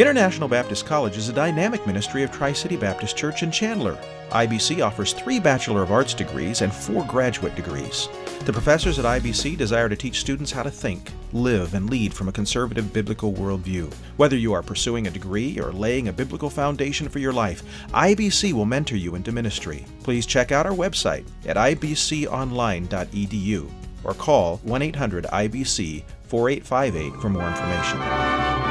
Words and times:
International 0.00 0.48
Baptist 0.48 0.86
College 0.86 1.18
is 1.18 1.28
a 1.28 1.32
dynamic 1.32 1.86
ministry 1.86 2.22
of 2.22 2.32
Tri 2.32 2.54
City 2.54 2.74
Baptist 2.74 3.18
Church 3.18 3.42
in 3.42 3.50
Chandler. 3.50 3.98
IBC 4.30 4.82
offers 4.82 5.12
three 5.12 5.38
Bachelor 5.38 5.82
of 5.82 5.92
Arts 5.92 6.14
degrees 6.14 6.62
and 6.62 6.72
four 6.72 7.04
graduate 7.04 7.54
degrees. 7.54 8.08
The 8.46 8.52
professors 8.52 8.98
at 8.98 9.04
IBC 9.04 9.58
desire 9.58 9.90
to 9.90 9.96
teach 9.96 10.20
students 10.20 10.52
how 10.52 10.62
to 10.62 10.70
think, 10.70 11.12
live, 11.34 11.74
and 11.74 11.90
lead 11.90 12.14
from 12.14 12.28
a 12.28 12.32
conservative 12.32 12.94
biblical 12.94 13.34
worldview. 13.34 13.92
Whether 14.16 14.38
you 14.38 14.54
are 14.54 14.62
pursuing 14.62 15.06
a 15.06 15.10
degree 15.10 15.60
or 15.60 15.70
laying 15.70 16.08
a 16.08 16.14
biblical 16.14 16.48
foundation 16.48 17.10
for 17.10 17.18
your 17.18 17.34
life, 17.34 17.62
IBC 17.88 18.54
will 18.54 18.64
mentor 18.64 18.96
you 18.96 19.16
into 19.16 19.32
ministry. 19.32 19.84
Please 20.02 20.24
check 20.24 20.50
out 20.50 20.64
our 20.64 20.72
website 20.72 21.26
at 21.44 21.56
ibconline.edu 21.56 23.70
or 24.02 24.14
call 24.14 24.56
1 24.62 24.80
800 24.80 25.24
IBC 25.24 26.04
4858 26.22 27.20
for 27.20 27.28
more 27.28 27.46
information. 27.46 28.69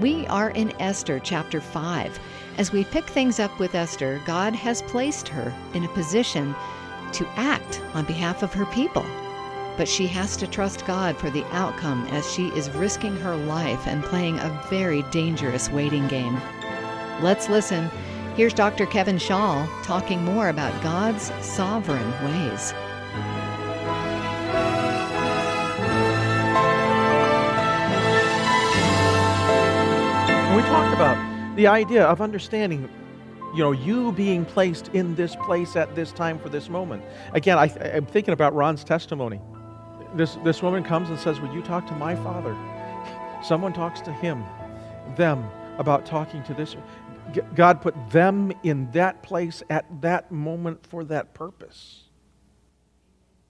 We 0.00 0.26
are 0.26 0.50
in 0.50 0.74
Esther 0.82 1.20
chapter 1.20 1.60
5. 1.60 2.18
As 2.58 2.72
we 2.72 2.82
pick 2.82 3.04
things 3.04 3.38
up 3.38 3.56
with 3.60 3.76
Esther, 3.76 4.20
God 4.26 4.52
has 4.56 4.82
placed 4.82 5.28
her 5.28 5.54
in 5.74 5.84
a 5.84 5.94
position 5.94 6.56
to 7.12 7.28
act 7.36 7.80
on 7.94 8.04
behalf 8.04 8.42
of 8.42 8.52
her 8.52 8.66
people. 8.66 9.06
But 9.76 9.86
she 9.86 10.08
has 10.08 10.36
to 10.38 10.48
trust 10.48 10.84
God 10.84 11.16
for 11.16 11.30
the 11.30 11.44
outcome 11.52 12.08
as 12.08 12.28
she 12.28 12.48
is 12.48 12.70
risking 12.70 13.14
her 13.18 13.36
life 13.36 13.86
and 13.86 14.02
playing 14.02 14.40
a 14.40 14.66
very 14.68 15.02
dangerous 15.12 15.70
waiting 15.70 16.08
game. 16.08 16.40
Let's 17.22 17.48
listen 17.48 17.88
Here's 18.36 18.54
Dr. 18.54 18.86
Kevin 18.86 19.16
Schaal 19.16 19.68
talking 19.82 20.24
more 20.24 20.48
about 20.48 20.82
God's 20.82 21.32
sovereign 21.44 22.10
ways. 22.24 22.72
we 30.54 30.66
talked 30.66 30.94
about 30.94 31.56
the 31.56 31.66
idea 31.66 32.04
of 32.04 32.20
understanding 32.20 32.88
you 33.54 33.58
know 33.62 33.72
you 33.72 34.12
being 34.12 34.44
placed 34.44 34.88
in 34.88 35.14
this 35.14 35.34
place 35.36 35.74
at 35.74 35.94
this 35.94 36.12
time 36.12 36.38
for 36.38 36.48
this 36.48 36.68
moment 36.68 37.02
again 37.32 37.56
I, 37.56 37.66
am 37.66 38.04
thinking 38.04 38.34
about 38.34 38.54
ron's 38.54 38.84
testimony 38.84 39.40
this, 40.14 40.36
this 40.44 40.62
woman 40.62 40.84
comes 40.84 41.08
and 41.08 41.18
says 41.18 41.40
would 41.40 41.52
you 41.52 41.62
talk 41.62 41.86
to 41.86 41.94
my 41.94 42.14
father 42.14 42.56
someone 43.42 43.72
talks 43.72 44.00
to 44.02 44.12
him 44.12 44.44
them 45.16 45.48
about 45.78 46.04
talking 46.04 46.42
to 46.44 46.52
this 46.52 46.76
God 47.54 47.80
put 47.80 47.94
them 48.10 48.52
in 48.62 48.90
that 48.92 49.22
place 49.22 49.62
at 49.70 49.84
that 50.02 50.32
moment 50.32 50.86
for 50.86 51.04
that 51.04 51.34
purpose. 51.34 52.04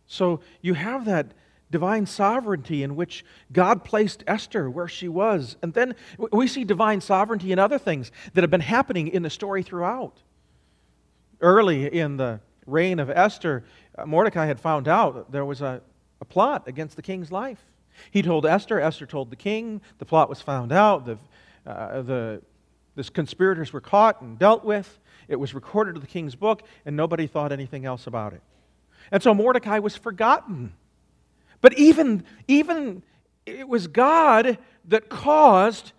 So 0.07 0.41
you 0.61 0.75
have 0.75 1.05
that 1.05 1.33
divine 1.71 2.05
sovereignty 2.07 2.83
in 2.83 2.97
which 2.97 3.25
God 3.53 3.85
placed 3.85 4.25
Esther 4.27 4.69
where 4.69 4.89
she 4.89 5.09
was. 5.09 5.57
And 5.63 5.73
then 5.73 5.95
we 6.33 6.49
see 6.49 6.65
divine 6.65 7.01
sovereignty 7.01 7.53
in 7.53 7.59
other 7.59 7.79
things 7.79 8.11
that 8.35 8.43
have 8.43 8.51
been 8.51 8.61
happening 8.61 9.09
in 9.09 9.23
the 9.23 9.31
story 9.31 9.63
throughout. 9.63 10.19
Early 11.41 11.87
in 11.87 12.17
the 12.17 12.41
reign 12.67 12.99
of 12.99 13.09
Esther, 13.09 13.65
uh, 13.97 14.05
Mordecai 14.05 14.47
had 14.47 14.61
found 14.61 14.89
out 14.89 15.31
there 15.31 15.45
was 15.45 15.61
a, 15.61 15.81
a 16.21 16.25
plot 16.25 16.67
against 16.67 16.97
the 16.97 17.03
king's 17.03 17.31
life. 17.31 17.65
He 18.11 18.23
told 18.23 18.47
Esther, 18.47 18.81
Esther 18.81 19.07
told 19.07 19.31
the 19.31 19.37
king, 19.37 19.81
the 19.99 20.05
plot 20.05 20.29
was 20.29 20.41
found 20.41 20.73
out, 20.73 21.07
the, 21.07 21.19
uh, 21.67 22.03
the 22.03 22.43
the 23.01 23.11
conspirators 23.11 23.73
were 23.73 23.81
caught 23.81 24.21
and 24.21 24.39
dealt 24.39 24.65
with. 24.65 24.99
It 25.29 25.37
was 25.37 25.55
recorded 25.55 25.95
in 25.95 26.01
the 26.01 26.07
king's 26.07 26.35
book, 26.35 26.63
and 26.85 26.97
nobody 26.97 27.27
thought 27.27 27.53
anything 27.53 27.87
else 27.87 28.07
about 28.07 28.33
it. 28.33 28.43
And 29.11 29.23
so 29.23 29.33
Mordecai 29.33 29.79
was 29.79 29.97
forgotten. 29.97 30.75
But 31.61 31.79
even, 31.79 32.25
even 32.49 33.03
it 33.47 33.69
was 33.69 33.87
God 33.87 34.59
that 34.87 35.09
caused 35.09 35.93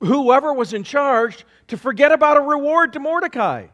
whoever 0.00 0.52
was 0.52 0.72
in 0.72 0.84
charge 0.84 1.44
to 1.68 1.76
forget 1.76 2.12
about 2.12 2.36
a 2.36 2.40
reward 2.40 2.92
to 2.94 3.00
Mordecai. 3.00 3.66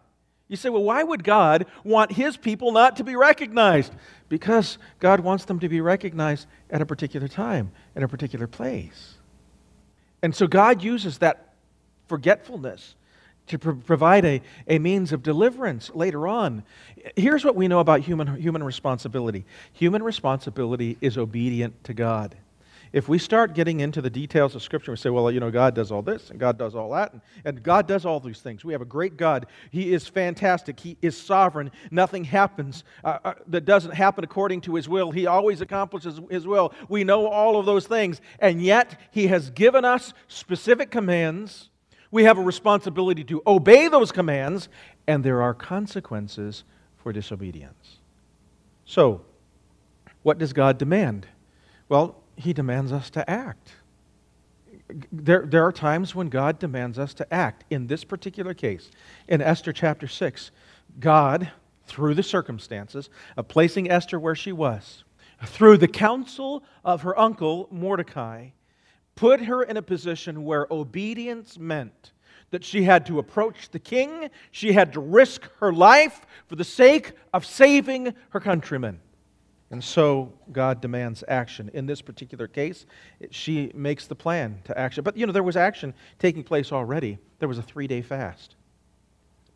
You 0.49 0.57
say, 0.57 0.69
well, 0.69 0.83
why 0.83 1.03
would 1.03 1.25
God 1.25 1.67
want 1.85 2.13
his 2.13 2.37
people 2.37 2.73
not 2.73 2.97
to 2.97 3.05
be 3.05 3.17
recognized? 3.17 3.93
Because 4.29 4.79
God 5.01 5.21
wants 5.21 5.45
them 5.47 5.59
to 5.61 5.69
be 5.69 5.81
recognized 5.81 6.47
at 6.71 6.83
a 6.83 6.87
particular 6.87 7.29
time, 7.29 7.73
in 7.95 8.03
a 8.03 8.09
particular 8.09 8.47
place. 8.47 9.15
And 10.23 10.35
so 10.35 10.47
God 10.47 10.83
uses 10.83 11.19
that 11.19 11.54
forgetfulness 12.07 12.95
to 13.47 13.59
provide 13.59 14.25
a, 14.25 14.41
a 14.69 14.79
means 14.79 15.13
of 15.13 15.23
deliverance 15.23 15.91
later 15.95 16.27
on. 16.27 16.65
Here's 17.15 17.45
what 17.45 17.55
we 17.57 17.69
know 17.69 17.81
about 17.81 18.01
human, 18.01 18.41
human 18.41 18.63
responsibility 18.63 19.45
human 19.73 20.03
responsibility 20.03 20.97
is 21.01 21.19
obedient 21.19 21.85
to 21.85 21.95
God. 21.95 22.37
If 22.95 23.09
we 23.09 23.19
start 23.19 23.55
getting 23.55 23.81
into 23.81 24.01
the 24.01 24.09
details 24.09 24.55
of 24.55 24.63
Scripture, 24.63 24.93
we 24.93 24.97
say, 24.97 25.11
well, 25.11 25.29
you 25.29 25.41
know, 25.41 25.51
God 25.51 25.75
does 25.75 25.91
all 25.91 26.01
this 26.01 26.31
and 26.31 26.39
God 26.39 26.57
does 26.57 26.77
all 26.77 26.91
that, 26.91 27.13
and, 27.13 27.21
and 27.45 27.61
God 27.61 27.89
does 27.89 28.07
all 28.07 28.21
these 28.21 28.41
things. 28.41 28.65
We 28.65 28.73
have 28.73 28.83
a 28.83 28.87
great 28.87 29.17
God. 29.17 29.47
He 29.73 29.93
is 29.93 30.07
fantastic. 30.07 30.79
He 30.79 30.97
is 31.03 31.21
sovereign. 31.21 31.73
Nothing 31.91 32.23
happens 32.23 32.85
uh, 33.03 33.19
uh, 33.25 33.35
that 33.49 33.65
doesn't 33.65 33.95
happen 33.95 34.23
according 34.23 34.61
to 34.63 34.77
His 34.77 34.89
will. 34.89 35.11
He 35.11 35.27
always 35.27 35.61
accomplishes 35.61 36.21
His 36.31 36.47
will. 36.47 36.73
We 36.89 37.03
know 37.03 37.27
all 37.27 37.59
of 37.59 37.67
those 37.67 37.89
things, 37.89 38.21
and 38.39 38.63
yet 38.63 39.01
He 39.11 39.27
has 39.27 39.51
given 39.51 39.85
us 39.85 40.15
specific 40.29 40.93
commands 40.93 41.71
we 42.15 42.23
have 42.23 42.39
a 42.39 42.43
responsibility 42.43 43.25
to 43.25 43.43
obey 43.45 43.89
those 43.89 44.13
commands, 44.13 44.69
and 45.09 45.25
there 45.25 45.43
are 45.43 45.53
consequences 45.53 46.63
for 46.97 47.13
disobedience. 47.13 47.97
So, 48.85 49.23
what 50.23 50.39
does 50.39 50.53
God 50.53 50.79
demand? 50.79 51.27
Well, 51.89 52.23
He 52.37 52.53
demands 52.53 52.93
us 52.93 53.11
to 53.11 53.29
act. 53.29 53.73
There, 55.11 55.45
there 55.45 55.67
are 55.67 55.73
times 55.73 56.15
when 56.15 56.29
God 56.29 56.61
demands 56.61 57.01
us 57.01 57.15
to 57.15 57.35
act. 57.35 57.65
In 57.69 57.89
this 57.89 58.05
particular 58.05 58.55
case, 58.55 58.93
in 59.27 59.43
Esther 59.43 59.73
chapter 59.73 60.07
6, 60.07 60.53
God, 61.01 61.51
through 61.89 62.15
the 62.15 62.23
circumstances 62.23 63.11
of 63.37 63.49
placing 63.49 63.91
Esther 63.91 64.21
where 64.21 64.37
she 64.37 64.53
was, 64.53 65.03
through 65.45 65.79
the 65.79 65.89
counsel 65.89 66.63
of 66.85 67.03
her 67.03 67.19
uncle 67.19 67.67
Mordecai, 67.73 68.51
put 69.15 69.41
her 69.43 69.63
in 69.63 69.77
a 69.77 69.83
position 69.83 70.45
where 70.45 70.67
obedience 70.71 71.59
meant 71.59 72.13
that 72.51 72.65
she 72.65 72.85
had 72.85 73.07
to 73.07 73.19
approach 73.19 73.71
the 73.71 73.79
king. 73.79 74.31
She 74.51 74.73
had 74.73 74.93
to 74.93 75.01
risk 75.01 75.49
her 75.59 75.73
life 75.73 76.21
for 76.47 76.57
the 76.57 76.65
sake 76.65 77.13
of 77.33 77.45
saving 77.45 78.15
her 78.31 78.41
countrymen. 78.41 79.01
And 79.71 79.83
so 79.83 80.33
God 80.53 80.81
demands 80.81 81.25
action. 81.27 81.71
In 81.75 81.87
this 81.87 82.01
particular 82.01 82.47
case, 82.47 82.87
she 83.31 83.73
makes 83.75 84.07
the 84.07 84.15
plan 84.15 84.61
to 84.65 84.79
action. 84.79 85.03
But 85.03 85.17
you 85.17 85.27
know, 85.27 85.33
there 85.33 85.43
was 85.43 85.57
action 85.57 85.95
taking 86.21 86.45
place 86.45 86.71
already. 86.71 87.19
There 87.41 87.49
was 87.49 87.59
a 87.59 87.63
three 87.63 87.89
day 87.89 88.03
fast. 88.03 88.55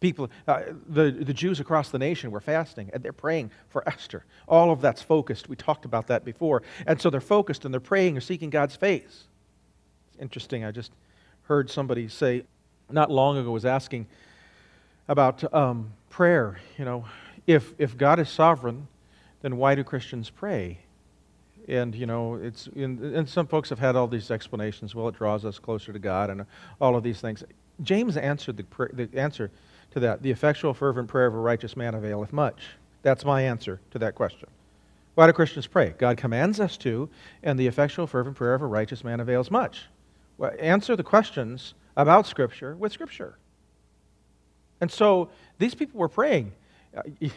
People, 0.00 0.30
uh, 0.46 0.62
the, 0.88 1.10
the 1.10 1.34
Jews 1.34 1.60
across 1.60 1.90
the 1.90 1.98
nation 1.98 2.30
were 2.30 2.40
fasting 2.40 2.90
and 2.92 3.02
they're 3.02 3.12
praying 3.12 3.50
for 3.68 3.88
Esther. 3.88 4.24
All 4.46 4.72
of 4.72 4.80
that's 4.80 5.02
focused. 5.02 5.48
We 5.48 5.56
talked 5.56 5.84
about 5.84 6.06
that 6.08 6.24
before. 6.24 6.62
And 6.86 7.00
so 7.00 7.10
they're 7.10 7.20
focused 7.20 7.64
and 7.64 7.74
they're 7.74 7.80
praying 7.80 8.16
or 8.16 8.20
seeking 8.20 8.50
God's 8.50 8.76
face. 8.76 9.28
Interesting. 10.20 10.64
I 10.64 10.70
just 10.70 10.92
heard 11.44 11.70
somebody 11.70 12.08
say 12.08 12.44
not 12.90 13.10
long 13.10 13.38
ago 13.38 13.50
was 13.50 13.64
asking 13.64 14.06
about 15.08 15.52
um, 15.54 15.92
prayer. 16.10 16.58
You 16.76 16.84
know, 16.84 17.04
if, 17.46 17.74
if 17.78 17.96
God 17.96 18.18
is 18.18 18.28
sovereign, 18.28 18.88
then 19.42 19.56
why 19.56 19.74
do 19.74 19.84
Christians 19.84 20.30
pray? 20.30 20.78
And, 21.68 21.94
you 21.94 22.06
know, 22.06 22.34
it's, 22.36 22.66
and 22.74 23.28
some 23.28 23.46
folks 23.46 23.68
have 23.68 23.78
had 23.78 23.94
all 23.94 24.06
these 24.06 24.30
explanations. 24.30 24.94
Well, 24.94 25.08
it 25.08 25.16
draws 25.16 25.44
us 25.44 25.58
closer 25.58 25.92
to 25.92 25.98
God 25.98 26.30
and 26.30 26.46
all 26.80 26.96
of 26.96 27.02
these 27.02 27.20
things. 27.20 27.44
James 27.82 28.16
answered 28.16 28.56
the, 28.56 28.88
the 28.92 29.18
answer 29.18 29.50
to 29.92 30.00
that. 30.00 30.22
The 30.22 30.30
effectual, 30.30 30.74
fervent 30.74 31.08
prayer 31.08 31.26
of 31.26 31.34
a 31.34 31.38
righteous 31.38 31.76
man 31.76 31.94
availeth 31.94 32.32
much. 32.32 32.70
That's 33.02 33.24
my 33.24 33.42
answer 33.42 33.80
to 33.90 33.98
that 33.98 34.14
question. 34.14 34.48
Why 35.14 35.26
do 35.26 35.32
Christians 35.32 35.66
pray? 35.66 35.94
God 35.98 36.16
commands 36.16 36.58
us 36.58 36.76
to, 36.78 37.08
and 37.42 37.58
the 37.58 37.66
effectual, 37.66 38.06
fervent 38.06 38.36
prayer 38.36 38.54
of 38.54 38.62
a 38.62 38.66
righteous 38.66 39.04
man 39.04 39.20
avails 39.20 39.50
much. 39.50 39.86
Answer 40.60 40.96
the 40.96 41.02
questions 41.02 41.74
about 41.96 42.26
Scripture 42.26 42.76
with 42.76 42.92
Scripture. 42.92 43.38
And 44.80 44.90
so 44.90 45.30
these 45.58 45.74
people 45.74 45.98
were 46.00 46.08
praying. 46.08 46.52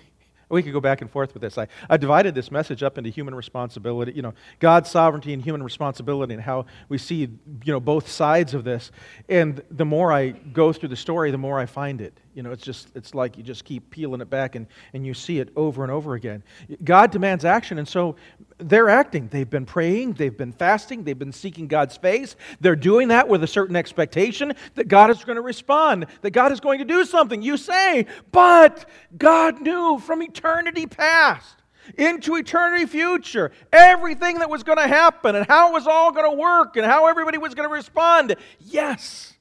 We 0.51 0.61
could 0.61 0.73
go 0.73 0.81
back 0.81 0.99
and 0.99 1.09
forth 1.09 1.33
with 1.33 1.41
this. 1.41 1.57
I, 1.57 1.67
I 1.89 1.95
divided 1.95 2.35
this 2.35 2.51
message 2.51 2.83
up 2.83 2.97
into 2.97 3.09
human 3.09 3.33
responsibility, 3.33 4.11
you 4.11 4.21
know, 4.21 4.33
God's 4.59 4.91
sovereignty 4.91 5.33
and 5.33 5.41
human 5.41 5.63
responsibility, 5.63 6.33
and 6.33 6.43
how 6.43 6.65
we 6.89 6.97
see, 6.97 7.19
you 7.63 7.71
know, 7.71 7.79
both 7.79 8.09
sides 8.09 8.53
of 8.53 8.65
this. 8.65 8.91
And 9.29 9.63
the 9.71 9.85
more 9.85 10.11
I 10.11 10.31
go 10.31 10.73
through 10.73 10.89
the 10.89 10.97
story, 10.97 11.31
the 11.31 11.37
more 11.37 11.57
I 11.57 11.65
find 11.65 12.01
it. 12.01 12.19
You 12.33 12.43
know, 12.43 12.51
it's 12.51 12.63
just, 12.63 12.89
it's 12.95 13.13
like 13.13 13.37
you 13.37 13.43
just 13.43 13.65
keep 13.65 13.89
peeling 13.89 14.21
it 14.21 14.29
back 14.29 14.55
and, 14.55 14.67
and 14.93 15.05
you 15.05 15.13
see 15.13 15.39
it 15.39 15.49
over 15.55 15.83
and 15.83 15.91
over 15.91 16.15
again. 16.15 16.43
God 16.83 17.11
demands 17.11 17.43
action, 17.43 17.77
and 17.77 17.87
so 17.87 18.15
they're 18.57 18.89
acting. 18.89 19.27
They've 19.27 19.49
been 19.49 19.65
praying, 19.65 20.13
they've 20.13 20.35
been 20.35 20.53
fasting, 20.53 21.03
they've 21.03 21.17
been 21.17 21.33
seeking 21.33 21.67
God's 21.67 21.97
face. 21.97 22.35
They're 22.59 22.75
doing 22.75 23.09
that 23.09 23.27
with 23.27 23.43
a 23.43 23.47
certain 23.47 23.75
expectation 23.75 24.53
that 24.75 24.87
God 24.87 25.09
is 25.09 25.23
going 25.23 25.35
to 25.35 25.41
respond, 25.41 26.07
that 26.21 26.31
God 26.31 26.51
is 26.51 26.59
going 26.59 26.79
to 26.79 26.85
do 26.85 27.03
something. 27.05 27.41
You 27.41 27.57
say, 27.57 28.05
but 28.31 28.85
God 29.17 29.61
knew 29.61 29.99
from 29.99 30.21
eternity 30.23 30.85
past 30.85 31.55
into 31.97 32.35
eternity 32.35 32.85
future 32.85 33.51
everything 33.73 34.39
that 34.39 34.49
was 34.49 34.63
going 34.63 34.77
to 34.77 34.87
happen 34.87 35.35
and 35.35 35.45
how 35.47 35.69
it 35.69 35.73
was 35.73 35.87
all 35.87 36.11
going 36.11 36.29
to 36.29 36.37
work 36.37 36.77
and 36.77 36.85
how 36.85 37.07
everybody 37.07 37.37
was 37.37 37.55
going 37.55 37.67
to 37.67 37.73
respond. 37.73 38.35
Yes. 38.59 39.33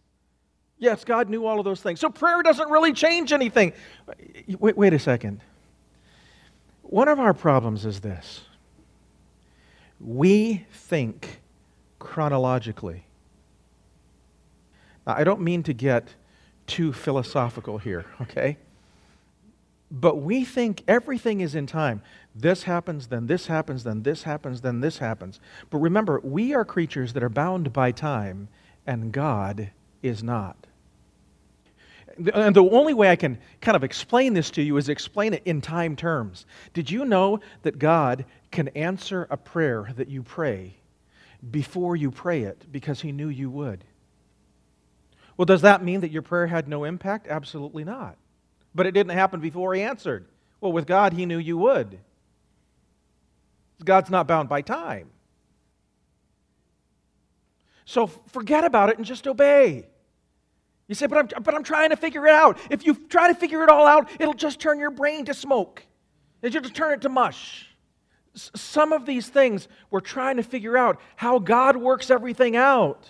Yes, 0.81 1.05
God 1.05 1.29
knew 1.29 1.45
all 1.45 1.59
of 1.59 1.65
those 1.67 1.83
things. 1.83 2.01
So 2.01 2.09
prayer 2.09 2.43
doesn't 2.43 2.71
really 2.71 2.95
change 2.95 3.33
anything. 3.35 3.75
Wait, 4.59 4.77
wait 4.77 4.95
a 4.95 4.99
second. 4.99 5.43
One 6.83 7.07
of 7.07 7.21
our 7.21 7.35
problems 7.35 7.85
is 7.85 8.01
this 8.01 8.41
we 10.01 10.67
think 10.73 11.41
chronologically. 11.99 13.05
Now, 15.07 15.15
I 15.17 15.25
don't 15.25 15.43
mean 15.43 15.63
to 15.65 15.75
get 15.75 16.15
too 16.67 16.95
philosophical 16.95 17.77
here, 17.77 18.07
okay? 18.23 18.57
But 19.91 20.17
we 20.17 20.45
think 20.47 20.83
everything 20.89 21.43
is 21.43 21.55
in 21.55 21.67
time. 21.67 22.01
This 22.35 22.63
happens, 22.63 23.09
then 23.09 23.27
this 23.27 23.49
happens, 23.49 23.85
then 23.85 24.03
this 24.03 24.23
happens, 24.23 24.63
then 24.63 24.81
this 24.81 24.99
happens. 24.99 25.41
But 25.69 25.79
remember, 25.79 26.21
we 26.21 26.55
are 26.55 26.65
creatures 26.65 27.13
that 27.13 27.23
are 27.23 27.29
bound 27.29 27.73
by 27.73 27.91
time, 27.93 28.49
and 28.87 29.13
God 29.13 29.73
is 30.03 30.23
not. 30.23 30.67
And 32.17 32.55
the 32.55 32.63
only 32.63 32.95
way 32.95 33.11
I 33.11 33.17
can 33.17 33.39
kind 33.61 33.77
of 33.77 33.85
explain 33.85 34.35
this 34.35 34.51
to 34.53 34.63
you 34.63 34.77
is 34.77 34.89
explain 34.89 35.35
it 35.35 35.43
in 35.45 35.61
time 35.61 35.97
terms. 35.97 36.45
Did 36.75 36.91
you 36.91 37.05
know 37.05 37.41
that 37.63 37.79
God 37.79 38.25
can 38.51 38.69
answer 38.69 39.27
a 39.31 39.37
prayer 39.37 39.91
that 39.97 40.09
you 40.09 40.23
pray 40.23 40.75
before 41.51 41.97
you 41.97 42.11
pray 42.11 42.43
it 42.43 42.67
because 42.71 43.01
He 43.01 43.13
knew 43.13 43.29
you 43.29 43.49
would? 43.51 43.85
Well, 45.37 45.47
does 45.47 45.63
that 45.63 45.83
mean 45.83 46.01
that 46.01 46.11
your 46.11 46.23
prayer 46.23 46.47
had 46.47 46.69
no 46.69 46.85
impact? 46.85 47.27
Absolutely 47.29 47.85
not. 47.85 48.17
But 48.75 48.87
it 48.87 48.93
didn't 48.93 49.13
happen 49.13 49.41
before 49.41 49.75
He 49.75 49.83
answered. 49.83 50.27
Well, 50.61 50.73
with 50.73 50.87
God, 50.87 51.13
He 51.13 51.27
knew 51.27 51.39
you 51.39 51.57
would. 51.59 51.99
God's 53.85 54.11
not 54.11 54.27
bound 54.27 54.49
by 54.49 54.61
time. 54.61 55.09
So 57.87 58.07
forget 58.07 58.65
about 58.65 58.91
it 58.91 58.99
and 58.99 59.07
just 59.07 59.27
obey. 59.27 59.89
You 60.91 60.97
say, 60.97 61.07
but 61.07 61.19
I'm, 61.19 61.43
but 61.45 61.55
I'm 61.55 61.63
trying 61.63 61.91
to 61.91 61.97
figure 61.97 62.27
it 62.27 62.33
out. 62.33 62.59
If 62.69 62.85
you 62.85 62.95
try 62.95 63.29
to 63.29 63.35
figure 63.39 63.63
it 63.63 63.69
all 63.69 63.87
out, 63.87 64.11
it'll 64.19 64.35
just 64.35 64.59
turn 64.59 64.81
your 64.81 64.91
brain 64.91 65.25
to 65.27 65.35
smoke. 65.35 65.85
It'll 66.43 66.61
just 66.61 66.75
turn 66.75 66.93
it 66.93 67.03
to 67.03 67.09
mush. 67.09 67.69
S- 68.35 68.51
some 68.57 68.93
of 68.93 69.07
these 69.07 69.29
things 69.29 69.69
we're 69.93 70.01
trying 70.01 70.37
to 70.39 70.43
figure 70.43 70.77
out 70.77 71.01
how 71.15 71.39
God 71.39 71.77
works 71.77 72.11
everything 72.11 72.57
out. 72.57 73.09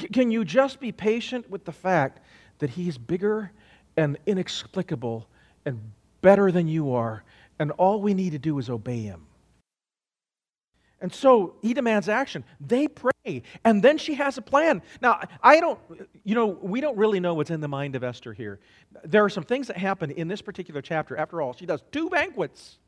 C- 0.00 0.06
can 0.06 0.30
you 0.30 0.44
just 0.44 0.78
be 0.78 0.92
patient 0.92 1.50
with 1.50 1.64
the 1.64 1.72
fact 1.72 2.20
that 2.60 2.70
He's 2.70 2.96
bigger 2.96 3.50
and 3.96 4.16
inexplicable 4.24 5.26
and 5.64 5.80
better 6.20 6.52
than 6.52 6.68
you 6.68 6.94
are, 6.94 7.24
and 7.58 7.72
all 7.72 8.00
we 8.00 8.14
need 8.14 8.30
to 8.30 8.38
do 8.38 8.56
is 8.60 8.70
obey 8.70 9.00
Him? 9.00 9.26
And 11.00 11.14
so 11.14 11.54
he 11.62 11.74
demands 11.74 12.08
action. 12.08 12.42
They 12.60 12.88
pray, 12.88 13.42
and 13.64 13.82
then 13.82 13.98
she 13.98 14.14
has 14.14 14.36
a 14.36 14.42
plan. 14.42 14.82
Now, 15.00 15.20
I 15.42 15.60
don't, 15.60 15.78
you 16.24 16.34
know, 16.34 16.46
we 16.46 16.80
don't 16.80 16.96
really 16.96 17.20
know 17.20 17.34
what's 17.34 17.50
in 17.50 17.60
the 17.60 17.68
mind 17.68 17.94
of 17.94 18.02
Esther 18.02 18.32
here. 18.32 18.58
There 19.04 19.24
are 19.24 19.30
some 19.30 19.44
things 19.44 19.68
that 19.68 19.76
happen 19.76 20.10
in 20.10 20.26
this 20.26 20.42
particular 20.42 20.82
chapter. 20.82 21.16
After 21.16 21.40
all, 21.40 21.52
she 21.52 21.66
does 21.66 21.82
two 21.92 22.08
banquets. 22.08 22.78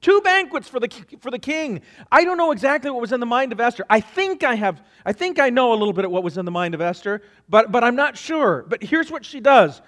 Two 0.00 0.20
banquets 0.20 0.68
for 0.68 0.78
the, 0.78 0.88
for 1.20 1.30
the 1.30 1.38
king. 1.38 1.80
I 2.12 2.22
don't 2.22 2.36
know 2.36 2.52
exactly 2.52 2.90
what 2.90 3.00
was 3.00 3.12
in 3.12 3.18
the 3.18 3.26
mind 3.26 3.52
of 3.52 3.60
Esther. 3.60 3.84
I 3.90 4.00
think 4.00 4.44
I 4.44 4.54
have, 4.54 4.80
I 5.04 5.12
think 5.12 5.40
I 5.40 5.50
know 5.50 5.72
a 5.72 5.76
little 5.76 5.92
bit 5.94 6.04
of 6.04 6.10
what 6.10 6.22
was 6.22 6.38
in 6.38 6.44
the 6.44 6.52
mind 6.52 6.74
of 6.74 6.80
Esther, 6.80 7.22
but, 7.48 7.72
but 7.72 7.82
I'm 7.82 7.96
not 7.96 8.16
sure. 8.16 8.64
But 8.68 8.82
here's 8.82 9.10
what 9.10 9.24
she 9.24 9.40
does. 9.40 9.80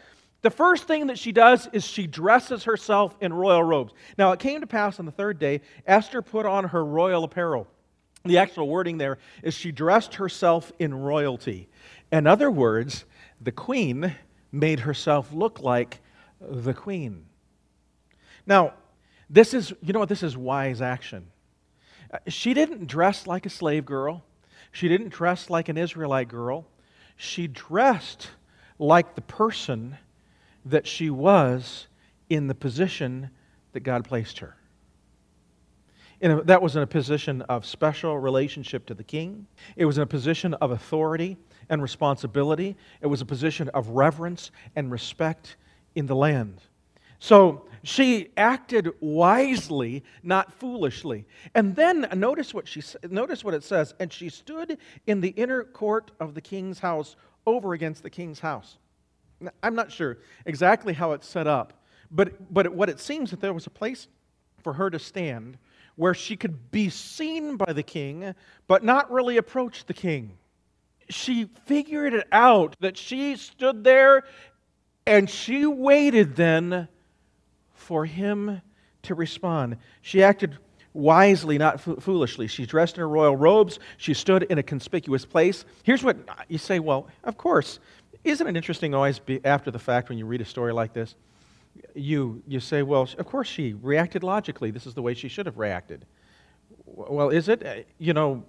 The 0.43 0.51
first 0.51 0.85
thing 0.85 1.09
that 1.09 1.19
she 1.19 1.33
does 1.33 1.69
is 1.73 1.85
she 1.85 2.07
dresses 2.07 2.65
herself 2.65 3.15
in 3.21 3.33
royal 3.33 3.63
robes. 3.63 3.93
Now, 4.17 4.33
it 4.33 4.41
came 4.41 4.61
to 4.61 4.67
pass 4.67 4.99
on 4.99 5.07
the 5.07 5.13
third 5.13 5.39
day, 5.39 5.61
Esther 5.87 6.23
put 6.23 6.47
on 6.47 6.65
her 6.65 6.85
royal 6.85 7.25
apparel. 7.25 7.67
The 8.25 8.39
actual 8.39 8.69
wording 8.69 8.99
there 8.99 9.19
is 9.43 9.55
she 9.55 9.73
dressed 9.73 10.15
herself 10.15 10.73
in 10.79 10.95
royalty. 10.95 11.69
In 12.13 12.27
other 12.27 12.51
words, 12.51 13.05
the 13.41 13.53
queen 13.53 14.15
made 14.53 14.81
herself 14.81 15.33
look 15.33 15.61
like 15.61 16.01
the 16.41 16.75
queen. 16.75 17.27
Now, 18.47 18.75
this 19.29 19.55
is, 19.55 19.73
you 19.83 19.93
know 19.93 20.01
what, 20.01 20.09
this 20.09 20.23
is 20.23 20.37
wise 20.37 20.83
action. 20.83 21.29
Uh, 22.13 22.19
she 22.29 22.53
didn't 22.53 22.87
dress 22.87 23.27
like 23.27 23.47
a 23.47 23.51
slave 23.51 23.85
girl, 23.85 24.25
she 24.73 24.89
didn't 24.89 25.11
dress 25.11 25.51
like 25.51 25.69
an 25.69 25.77
Israelite 25.77 26.29
girl. 26.29 26.67
She 27.17 27.47
dressed 27.47 28.31
like 28.79 29.15
the 29.15 29.21
person 29.21 29.99
that 30.65 30.87
she 30.87 31.11
was 31.11 31.87
in 32.29 32.47
the 32.47 32.55
position 32.55 33.31
that 33.73 33.81
God 33.81 34.05
placed 34.05 34.39
her. 34.39 34.57
A, 36.23 36.43
that 36.43 36.61
was 36.61 36.77
in 36.77 36.83
a 36.83 36.87
position 36.87 37.43
of 37.43 37.65
special 37.65 38.19
relationship 38.19 38.87
to 38.87 38.95
the 38.95 39.05
king. 39.05 39.47
It 39.77 39.87
was 39.87 39.97
in 39.97 40.03
a 40.03 40.07
position 40.07 40.55
of 40.55 40.71
authority 40.71 41.39
and 41.71 41.83
responsibility. 41.83 42.77
It 43.01 43.07
was 43.07 43.21
a 43.21 43.27
position 43.27 43.69
of 43.71 43.89
reverence 43.89 44.51
and 44.77 44.91
respect 44.91 45.57
in 45.95 46.07
the 46.07 46.17
land. 46.17 46.61
So 47.21 47.67
she 47.83 48.31
acted 48.37 48.91
wisely, 49.01 50.05
not 50.23 50.53
foolishly. 50.53 51.27
And 51.55 51.77
then 51.77 52.07
notice 52.15 52.53
what 52.53 52.69
she 52.69 52.83
notice 53.09 53.45
what 53.45 53.55
it 53.55 53.63
says. 53.63 53.95
And 54.01 54.13
she 54.13 54.29
stood 54.29 54.79
in 55.07 55.21
the 55.21 55.31
inner 55.31 55.65
court 55.65 56.11
of 56.21 56.35
the 56.35 56.41
king's 56.41 56.79
house 56.79 57.17
over 57.47 57.73
against 57.73 58.03
the 58.03 58.11
king's 58.11 58.41
house. 58.41 58.79
I'm 59.63 59.75
not 59.75 59.91
sure 59.91 60.19
exactly 60.47 60.93
how 60.93 61.13
it's 61.13 61.27
set 61.27 61.47
up, 61.47 61.73
but, 62.11 62.53
but 62.53 62.75
what 62.75 62.89
it 62.89 63.01
seems 63.01 63.31
that 63.31 63.41
there 63.41 63.53
was 63.53 63.67
a 63.67 63.71
place 63.71 64.09
for 64.63 64.75
her 64.75 64.91
to 64.91 64.99
stand 64.99 65.57
where 65.97 66.15
she 66.15 66.37
could 66.37 66.71
be 66.71 66.89
seen 66.89 67.57
by 67.57 67.73
the 67.73 67.83
king, 67.83 68.35
but 68.67 68.85
not 68.85 69.11
really 69.11 69.37
approach 69.37 69.85
the 69.87 69.95
king. 69.95 70.33
She 71.09 71.49
figured 71.67 72.15
it 72.15 72.27
out 72.33 72.77
that 72.81 72.97
she 72.97 73.37
stood 73.37 73.85
there 73.85 74.25
and 75.07 75.29
she 75.29 75.67
waited 75.67 76.37
then 76.37 76.89
for 77.75 78.05
him 78.07 78.63
to 79.03 79.15
respond. 79.15 79.77
She 80.03 80.23
acted 80.23 80.57
wisely, 80.93 81.59
not 81.59 81.81
foolishly. 81.81 82.47
She 82.47 82.67
dressed 82.67 82.97
in 82.97 83.01
her 83.01 83.09
royal 83.09 83.37
robes. 83.37 83.79
She 83.97 84.15
stood 84.15 84.45
in 84.45 84.59
a 84.59 84.63
conspicuous 84.63 85.25
place. 85.25 85.65
Here's 85.83 86.03
what 86.03 86.17
you 86.49 86.59
say 86.59 86.79
well, 86.79 87.09
of 87.25 87.37
course, 87.37 87.79
Isn't 88.25 88.47
it 88.47 88.57
interesting 88.57 88.95
always 88.95 89.19
be, 89.19 89.41
after 89.45 89.71
the 89.71 89.79
fact 89.79 90.09
when 90.09 90.19
you 90.19 90.27
read 90.27 90.41
a 90.41 90.45
story 90.45 90.73
like 90.73 90.93
this? 90.93 91.15
You, 91.95 92.43
you 92.47 92.61
say, 92.61 92.83
well, 92.83 93.09
of 93.17 93.27
course 93.27 93.49
she 93.49 93.75
reacted 93.75 94.23
logically. 94.23 94.71
This 94.71 94.87
is 94.87 94.95
the 94.95 95.03
way 95.03 95.15
she 95.15 95.29
should 95.29 95.47
have 95.47 95.59
reacted. 95.59 96.05
Well, 96.85 97.31
is 97.31 97.49
it? 97.49 97.65
Uh, 97.65 97.77
you 97.99 98.13
know, 98.13 98.45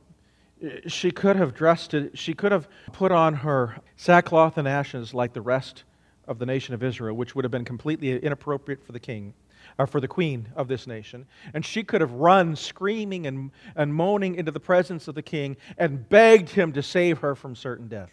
she 0.87 1.11
could 1.11 1.35
have 1.35 1.53
dressed 1.53 1.93
it, 1.93 2.17
she 2.17 2.33
could 2.33 2.51
have 2.51 2.67
put 2.91 3.11
on 3.11 3.33
her 3.33 3.77
sackcloth 3.95 4.57
and 4.57 4.67
ashes 4.67 5.13
like 5.13 5.33
the 5.33 5.41
rest 5.41 5.83
of 6.27 6.37
the 6.39 6.45
nation 6.45 6.73
of 6.73 6.83
Israel, 6.83 7.15
which 7.15 7.35
would 7.35 7.45
have 7.45 7.51
been 7.51 7.65
completely 7.65 8.17
inappropriate 8.19 8.83
for 8.83 8.91
the 8.91 8.99
king 8.99 9.33
or 9.79 9.87
for 9.87 9.99
the 9.99 10.07
queen 10.07 10.47
of 10.55 10.67
this 10.67 10.85
nation. 10.85 11.25
And 11.53 11.65
she 11.65 11.83
could 11.83 12.01
have 12.01 12.11
run 12.11 12.55
screaming 12.55 13.25
and, 13.27 13.51
and 13.75 13.93
moaning 13.93 14.35
into 14.35 14.51
the 14.51 14.59
presence 14.59 15.07
of 15.07 15.15
the 15.15 15.21
king 15.21 15.57
and 15.77 16.07
begged 16.09 16.49
him 16.49 16.73
to 16.73 16.83
save 16.83 17.19
her 17.19 17.35
from 17.35 17.55
certain 17.55 17.87
death. 17.87 18.11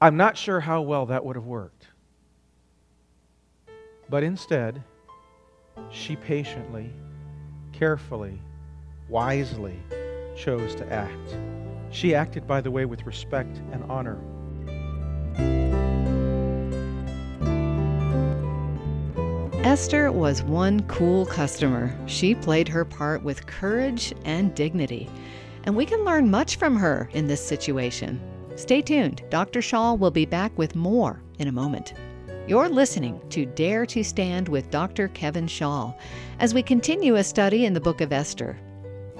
I'm 0.00 0.18
not 0.18 0.36
sure 0.36 0.60
how 0.60 0.82
well 0.82 1.06
that 1.06 1.24
would 1.24 1.36
have 1.36 1.46
worked. 1.46 1.86
But 4.10 4.22
instead, 4.22 4.82
she 5.90 6.16
patiently, 6.16 6.92
carefully, 7.72 8.38
wisely 9.08 9.78
chose 10.36 10.74
to 10.74 10.92
act. 10.92 11.36
She 11.90 12.14
acted, 12.14 12.46
by 12.46 12.60
the 12.60 12.70
way, 12.70 12.84
with 12.84 13.06
respect 13.06 13.56
and 13.72 13.84
honor. 13.84 14.18
Esther 19.64 20.12
was 20.12 20.42
one 20.42 20.82
cool 20.88 21.24
customer. 21.24 21.96
She 22.06 22.34
played 22.34 22.68
her 22.68 22.84
part 22.84 23.22
with 23.22 23.46
courage 23.46 24.12
and 24.26 24.54
dignity. 24.54 25.08
And 25.64 25.74
we 25.74 25.86
can 25.86 26.04
learn 26.04 26.30
much 26.30 26.56
from 26.56 26.76
her 26.76 27.08
in 27.14 27.26
this 27.26 27.44
situation. 27.44 28.20
Stay 28.56 28.80
tuned. 28.80 29.22
Dr. 29.30 29.60
Schaal 29.60 29.98
will 29.98 30.10
be 30.10 30.24
back 30.24 30.56
with 30.56 30.74
more 30.74 31.22
in 31.38 31.46
a 31.46 31.52
moment. 31.52 31.92
You're 32.48 32.68
listening 32.68 33.20
to 33.30 33.44
Dare 33.44 33.84
to 33.86 34.02
Stand 34.02 34.48
with 34.48 34.70
Dr. 34.70 35.08
Kevin 35.08 35.46
Schaal 35.46 35.94
as 36.38 36.54
we 36.54 36.62
continue 36.62 37.16
a 37.16 37.24
study 37.24 37.66
in 37.66 37.74
the 37.74 37.80
book 37.80 38.00
of 38.00 38.12
Esther. 38.12 38.58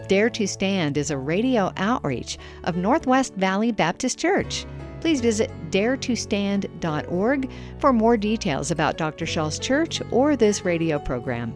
Dare 0.09 0.31
to 0.31 0.47
Stand 0.47 0.97
is 0.97 1.11
a 1.11 1.19
radio 1.19 1.73
outreach 1.77 2.39
of 2.65 2.77
Northwest 2.77 3.35
Valley 3.35 3.73
Baptist 3.73 4.19
Church. 4.19 4.65
Please 5.01 5.21
visit 5.21 5.51
daretostand.org 5.71 7.51
for 7.79 7.93
more 7.93 8.17
details 8.17 8.71
about 8.71 8.97
Dr. 8.97 9.27
Schaal's 9.27 9.59
church 9.59 10.01
or 10.11 10.37
this 10.37 10.65
radio 10.65 10.99
program. 10.99 11.55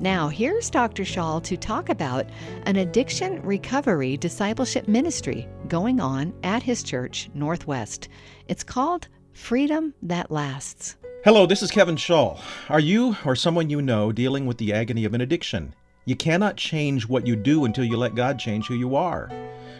Now, 0.00 0.28
here's 0.28 0.70
Dr. 0.70 1.02
Schaal 1.02 1.42
to 1.42 1.56
talk 1.56 1.88
about 1.88 2.26
an 2.66 2.76
addiction 2.76 3.42
recovery 3.42 4.16
discipleship 4.16 4.86
ministry 4.86 5.48
going 5.66 5.98
on 5.98 6.32
at 6.44 6.62
his 6.62 6.84
church, 6.84 7.28
Northwest. 7.34 8.08
It's 8.46 8.62
called 8.62 9.08
Freedom 9.32 9.92
That 10.02 10.30
Lasts. 10.30 10.94
Hello, 11.24 11.46
this 11.46 11.64
is 11.64 11.72
Kevin 11.72 11.96
Schaal. 11.96 12.38
Are 12.68 12.78
you 12.78 13.16
or 13.24 13.34
someone 13.34 13.70
you 13.70 13.82
know 13.82 14.12
dealing 14.12 14.46
with 14.46 14.58
the 14.58 14.72
agony 14.72 15.04
of 15.04 15.14
an 15.14 15.20
addiction? 15.20 15.74
You 16.04 16.14
cannot 16.14 16.56
change 16.56 17.08
what 17.08 17.26
you 17.26 17.34
do 17.34 17.64
until 17.64 17.84
you 17.84 17.96
let 17.96 18.14
God 18.14 18.38
change 18.38 18.68
who 18.68 18.74
you 18.74 18.94
are. 18.94 19.28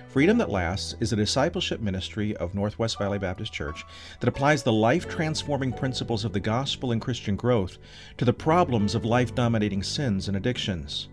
Freedom 0.09 0.39
That 0.39 0.51
Lasts 0.51 0.97
is 1.01 1.13
a 1.13 1.17
discipleship 1.17 1.83
ministry 1.83 2.35
of 2.39 2.55
Northwest 2.55 2.99
Valley 2.99 3.19
Baptist 3.19 3.53
Church 3.53 3.85
that 4.21 4.29
applies 4.29 4.63
the 4.63 4.73
life 4.73 5.07
transforming 5.07 5.71
principles 5.71 6.25
of 6.25 6.33
the 6.33 6.41
gospel 6.41 6.93
and 6.93 7.01
Christian 7.01 7.37
growth 7.37 7.77
to 8.17 8.25
the 8.25 8.33
problems 8.33 8.95
of 8.95 9.05
life 9.05 9.35
dominating 9.35 9.83
sins 9.83 10.27
and 10.27 10.35
addictions. 10.35 11.09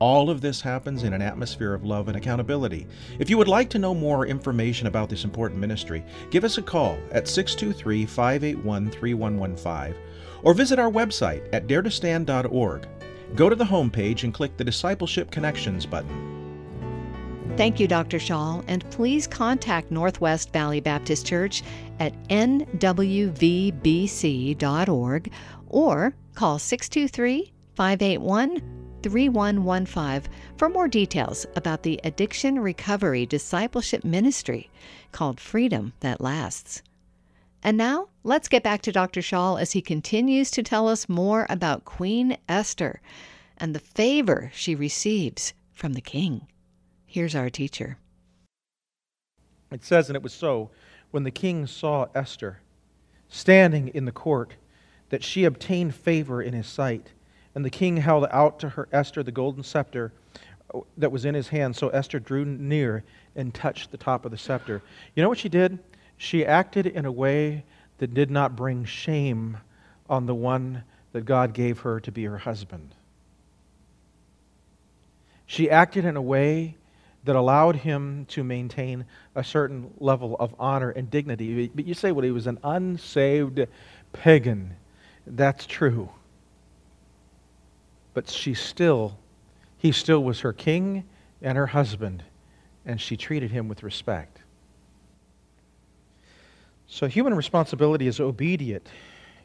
All 0.00 0.30
of 0.30 0.40
this 0.40 0.60
happens 0.60 1.04
in 1.04 1.12
an 1.12 1.22
atmosphere 1.22 1.74
of 1.74 1.84
love 1.84 2.08
and 2.08 2.16
accountability. 2.16 2.88
If 3.20 3.30
you 3.30 3.38
would 3.38 3.46
like 3.46 3.70
to 3.70 3.78
know 3.78 3.94
more 3.94 4.26
information 4.26 4.88
about 4.88 5.08
this 5.08 5.22
important 5.22 5.60
ministry, 5.60 6.04
give 6.30 6.42
us 6.42 6.58
a 6.58 6.62
call 6.62 6.98
at 7.12 7.28
623 7.28 8.04
581 8.04 8.90
3115 8.90 9.94
or 10.42 10.54
visit 10.54 10.80
our 10.80 10.90
website 10.90 11.48
at 11.52 11.68
daretostand.org. 11.68 12.88
Go 13.36 13.48
to 13.48 13.54
the 13.54 13.64
homepage 13.64 14.24
and 14.24 14.34
click 14.34 14.56
the 14.56 14.64
Discipleship 14.64 15.30
Connections 15.30 15.86
button. 15.86 16.39
Thank 17.60 17.78
you, 17.78 17.86
Dr. 17.86 18.16
Schaal, 18.16 18.64
and 18.68 18.90
please 18.90 19.26
contact 19.26 19.90
Northwest 19.90 20.50
Valley 20.50 20.80
Baptist 20.80 21.26
Church 21.26 21.62
at 21.98 22.14
nwvbc.org 22.28 22.72
or 25.68 26.14
call 26.34 26.58
623 26.58 27.52
581 27.74 28.62
3115 29.02 30.32
for 30.56 30.70
more 30.70 30.88
details 30.88 31.44
about 31.54 31.82
the 31.82 32.00
Addiction 32.02 32.58
Recovery 32.60 33.26
Discipleship 33.26 34.04
Ministry 34.04 34.70
called 35.12 35.38
Freedom 35.38 35.92
That 36.00 36.22
Lasts. 36.22 36.80
And 37.62 37.76
now, 37.76 38.08
let's 38.24 38.48
get 38.48 38.62
back 38.62 38.80
to 38.80 38.90
Dr. 38.90 39.20
Schaal 39.20 39.60
as 39.60 39.72
he 39.72 39.82
continues 39.82 40.50
to 40.52 40.62
tell 40.62 40.88
us 40.88 41.10
more 41.10 41.46
about 41.50 41.84
Queen 41.84 42.38
Esther 42.48 43.02
and 43.58 43.74
the 43.74 43.80
favor 43.80 44.50
she 44.54 44.74
receives 44.74 45.52
from 45.74 45.92
the 45.92 46.00
king. 46.00 46.46
Here's 47.10 47.34
our 47.34 47.50
teacher. 47.50 47.98
It 49.72 49.84
says, 49.84 50.08
And 50.08 50.14
it 50.14 50.22
was 50.22 50.32
so, 50.32 50.70
when 51.10 51.24
the 51.24 51.32
king 51.32 51.66
saw 51.66 52.06
Esther 52.14 52.60
standing 53.28 53.88
in 53.88 54.04
the 54.04 54.12
court, 54.12 54.54
that 55.08 55.24
she 55.24 55.42
obtained 55.42 55.92
favor 55.92 56.40
in 56.40 56.54
his 56.54 56.68
sight. 56.68 57.08
And 57.56 57.64
the 57.64 57.70
king 57.70 57.96
held 57.96 58.28
out 58.30 58.60
to 58.60 58.68
her 58.68 58.88
Esther 58.92 59.24
the 59.24 59.32
golden 59.32 59.64
scepter 59.64 60.12
uh, 60.72 60.82
that 60.98 61.10
was 61.10 61.24
in 61.24 61.34
his 61.34 61.48
hand. 61.48 61.74
So 61.74 61.88
Esther 61.88 62.20
drew 62.20 62.44
near 62.44 63.02
and 63.34 63.52
touched 63.52 63.90
the 63.90 63.98
top 63.98 64.24
of 64.24 64.30
the 64.30 64.38
scepter. 64.38 64.80
You 65.16 65.24
know 65.24 65.28
what 65.28 65.38
she 65.38 65.48
did? 65.48 65.80
She 66.16 66.46
acted 66.46 66.86
in 66.86 67.06
a 67.06 67.12
way 67.12 67.64
that 67.98 68.14
did 68.14 68.30
not 68.30 68.54
bring 68.54 68.84
shame 68.84 69.56
on 70.08 70.26
the 70.26 70.34
one 70.36 70.84
that 71.10 71.24
God 71.24 71.54
gave 71.54 71.80
her 71.80 71.98
to 71.98 72.12
be 72.12 72.22
her 72.22 72.38
husband. 72.38 72.94
She 75.44 75.68
acted 75.68 76.04
in 76.04 76.16
a 76.16 76.22
way 76.22 76.76
that 77.24 77.36
allowed 77.36 77.76
him 77.76 78.24
to 78.26 78.42
maintain 78.42 79.04
a 79.34 79.44
certain 79.44 79.92
level 79.98 80.36
of 80.40 80.54
honor 80.58 80.90
and 80.90 81.10
dignity. 81.10 81.70
But 81.74 81.86
you 81.86 81.94
say, 81.94 82.12
well, 82.12 82.24
he 82.24 82.30
was 82.30 82.46
an 82.46 82.58
unsaved 82.64 83.66
pagan. 84.12 84.74
That's 85.26 85.66
true. 85.66 86.08
But 88.14 88.28
she 88.28 88.54
still, 88.54 89.18
he 89.76 89.92
still 89.92 90.24
was 90.24 90.40
her 90.40 90.52
king 90.52 91.04
and 91.42 91.56
her 91.56 91.66
husband, 91.66 92.22
and 92.86 93.00
she 93.00 93.16
treated 93.16 93.50
him 93.50 93.68
with 93.68 93.82
respect. 93.82 94.38
So 96.86 97.06
human 97.06 97.34
responsibility 97.34 98.06
is 98.08 98.18
obedient. 98.18 98.88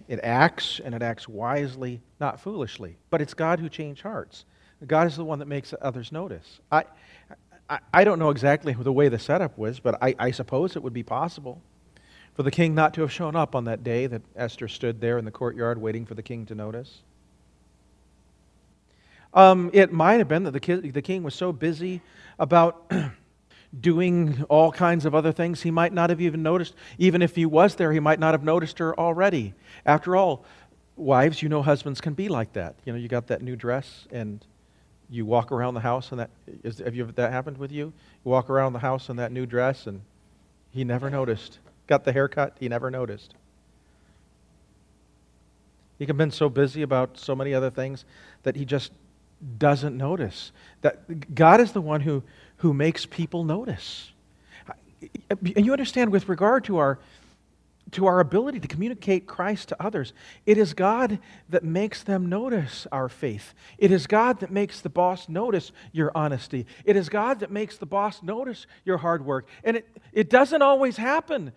It 0.08 0.20
acts, 0.24 0.79
and 0.84 0.96
it 0.96 1.01
acts 1.01 1.27
wisely, 1.27 2.01
not 2.20 2.39
foolishly. 2.39 2.98
But 3.10 3.22
it's 3.22 3.34
God 3.34 3.60
who 3.60 3.70
changes 3.70 4.01
hearts. 4.01 4.46
God 4.88 5.08
is 5.08 5.15
the 5.15 5.24
one 5.24 5.39
that 5.39 5.48
makes 5.48 5.74
others 5.82 6.12
notice. 6.12 6.60
I, 6.72 6.86
I, 7.69 7.79
I 7.93 8.03
don't 8.03 8.19
know 8.19 8.29
exactly 8.29 8.74
the 8.74 8.93
way 8.93 9.10
the 9.10 9.19
setup 9.19 9.57
was, 9.57 9.79
but 9.79 10.01
I, 10.01 10.15
I 10.19 10.31
suppose 10.31 10.75
it 10.75 10.84
would 10.84 10.93
be 10.93 11.03
possible 11.03 11.62
for 12.36 12.43
the 12.43 12.51
king 12.51 12.75
not 12.75 12.93
to 12.95 13.01
have 13.01 13.12
shown 13.12 13.36
up 13.36 13.55
on 13.55 13.63
that 13.65 13.84
day 13.84 14.07
that 14.07 14.22
Esther 14.36 14.67
stood 14.67 15.00
there 15.01 15.17
in 15.17 15.25
the 15.25 15.31
courtyard 15.31 15.81
waiting 15.81 16.05
for 16.05 16.15
the 16.15 16.24
king 16.24 16.45
to 16.48 16.55
notice. 16.55 17.01
Um, 19.34 19.69
it 19.74 19.91
might 19.91 20.15
have 20.15 20.27
been 20.27 20.43
that 20.43 20.51
the, 20.51 20.60
ki- 20.60 20.89
the 20.91 21.01
king 21.01 21.24
was 21.24 21.36
so 21.36 21.51
busy 21.51 22.01
about 22.39 22.91
doing 23.79 24.43
all 24.50 24.72
kinds 24.72 25.05
of 25.05 25.13
other 25.15 25.31
things, 25.31 25.62
he 25.62 25.72
might 25.72 25.91
not 25.91 26.10
have 26.10 26.22
even 26.22 26.43
noticed. 26.43 26.74
Even 26.98 27.22
if 27.22 27.36
he 27.36 27.45
was 27.45 27.75
there, 27.75 27.91
he 27.91 28.00
might 28.00 28.19
not 28.19 28.34
have 28.34 28.43
noticed 28.43 28.79
her 28.79 28.98
already. 28.98 29.53
After 29.86 30.15
all, 30.15 30.45
wives, 30.95 31.41
you 31.41 31.50
know 31.50 31.62
husbands 31.62 32.00
can 32.00 32.13
be 32.13 32.29
like 32.29 32.53
that. 32.53 32.75
You 32.86 32.93
know, 32.93 33.00
you 33.00 33.07
got 33.07 33.27
that 33.27 33.41
new 33.41 33.55
dress 33.55 34.07
and 34.12 34.45
you 35.09 35.25
walk 35.25 35.51
around 35.51 35.74
the 35.74 35.79
house 35.79 36.12
and 36.12 36.19
that 36.19 36.29
is, 36.63 36.79
have 36.79 36.95
you 36.95 37.05
that 37.15 37.31
happened 37.31 37.57
with 37.57 37.71
you? 37.71 37.93
You 38.24 38.31
walk 38.31 38.50
around 38.50 38.74
the 38.74 38.79
house 38.79 39.09
in 39.09 39.17
that 39.17 39.31
new 39.31 39.45
dress 39.45 39.88
and 39.88 40.01
he 40.71 40.83
never 40.83 41.09
noticed. 41.09 41.59
Got 41.88 42.03
the 42.03 42.12
haircut, 42.12 42.57
he 42.59 42.67
never 42.67 42.89
noticed. 42.89 43.33
He 46.00 46.05
can 46.05 46.17
been 46.17 46.31
so 46.31 46.50
busy 46.50 46.81
about 46.81 47.17
so 47.17 47.35
many 47.35 47.53
other 47.53 47.69
things 47.69 48.03
that 48.43 48.55
he 48.55 48.65
just 48.65 48.91
doesn't 49.57 49.95
notice. 49.95 50.51
That 50.81 51.33
God 51.33 51.62
is 51.62 51.71
the 51.71 51.81
one 51.81 52.01
who 52.01 52.24
who 52.57 52.74
makes 52.74 53.05
people 53.05 53.43
notice. 53.43 54.12
And 55.29 55.65
you 55.65 55.71
understand, 55.71 56.12
with 56.12 56.29
regard 56.29 56.63
to 56.65 56.77
our, 56.77 57.00
to 57.95 58.05
our 58.05 58.19
ability 58.19 58.59
to 58.59 58.67
communicate 58.67 59.27
Christ 59.27 59.69
to 59.69 59.83
others, 59.83 60.13
it 60.45 60.57
is 60.57 60.73
God 60.73 61.19
that 61.49 61.63
makes 61.63 62.03
them 62.03 62.27
notice 62.27 62.87
our 62.91 63.09
faith. 63.09 63.53
It 63.77 63.91
is 63.91 64.07
God 64.07 64.39
that 64.39 64.51
makes 64.51 64.81
the 64.81 64.89
boss 64.89 65.27
notice 65.27 65.71
your 65.91 66.11
honesty. 66.15 66.65
It 66.85 66.95
is 66.95 67.09
God 67.09 67.39
that 67.39 67.51
makes 67.51 67.77
the 67.77 67.85
boss 67.85 68.21
notice 68.23 68.67
your 68.85 68.97
hard 68.97 69.25
work. 69.25 69.47
And 69.63 69.77
it, 69.77 69.87
it 70.13 70.29
doesn't 70.29 70.61
always 70.61 70.97
happen 70.97 71.51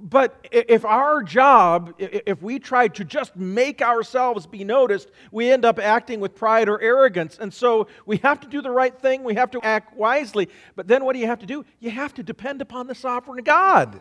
but 0.00 0.46
if 0.50 0.84
our 0.84 1.22
job, 1.22 1.94
if 1.98 2.42
we 2.42 2.58
try 2.58 2.88
to 2.88 3.04
just 3.04 3.36
make 3.36 3.82
ourselves 3.82 4.46
be 4.46 4.64
noticed, 4.64 5.10
we 5.30 5.50
end 5.50 5.64
up 5.64 5.78
acting 5.78 6.20
with 6.20 6.34
pride 6.34 6.68
or 6.68 6.80
arrogance. 6.80 7.38
And 7.38 7.52
so 7.52 7.88
we 8.06 8.18
have 8.18 8.40
to 8.40 8.46
do 8.46 8.62
the 8.62 8.70
right 8.70 8.96
thing, 8.98 9.24
we 9.24 9.34
have 9.34 9.50
to 9.52 9.60
act 9.62 9.96
wisely. 9.96 10.48
But 10.76 10.88
then 10.88 11.04
what 11.04 11.14
do 11.14 11.18
you 11.18 11.26
have 11.26 11.40
to 11.40 11.46
do? 11.46 11.64
You 11.80 11.90
have 11.90 12.14
to 12.14 12.22
depend 12.22 12.62
upon 12.62 12.86
the 12.86 12.94
sovereign 12.94 13.44
God. 13.44 14.00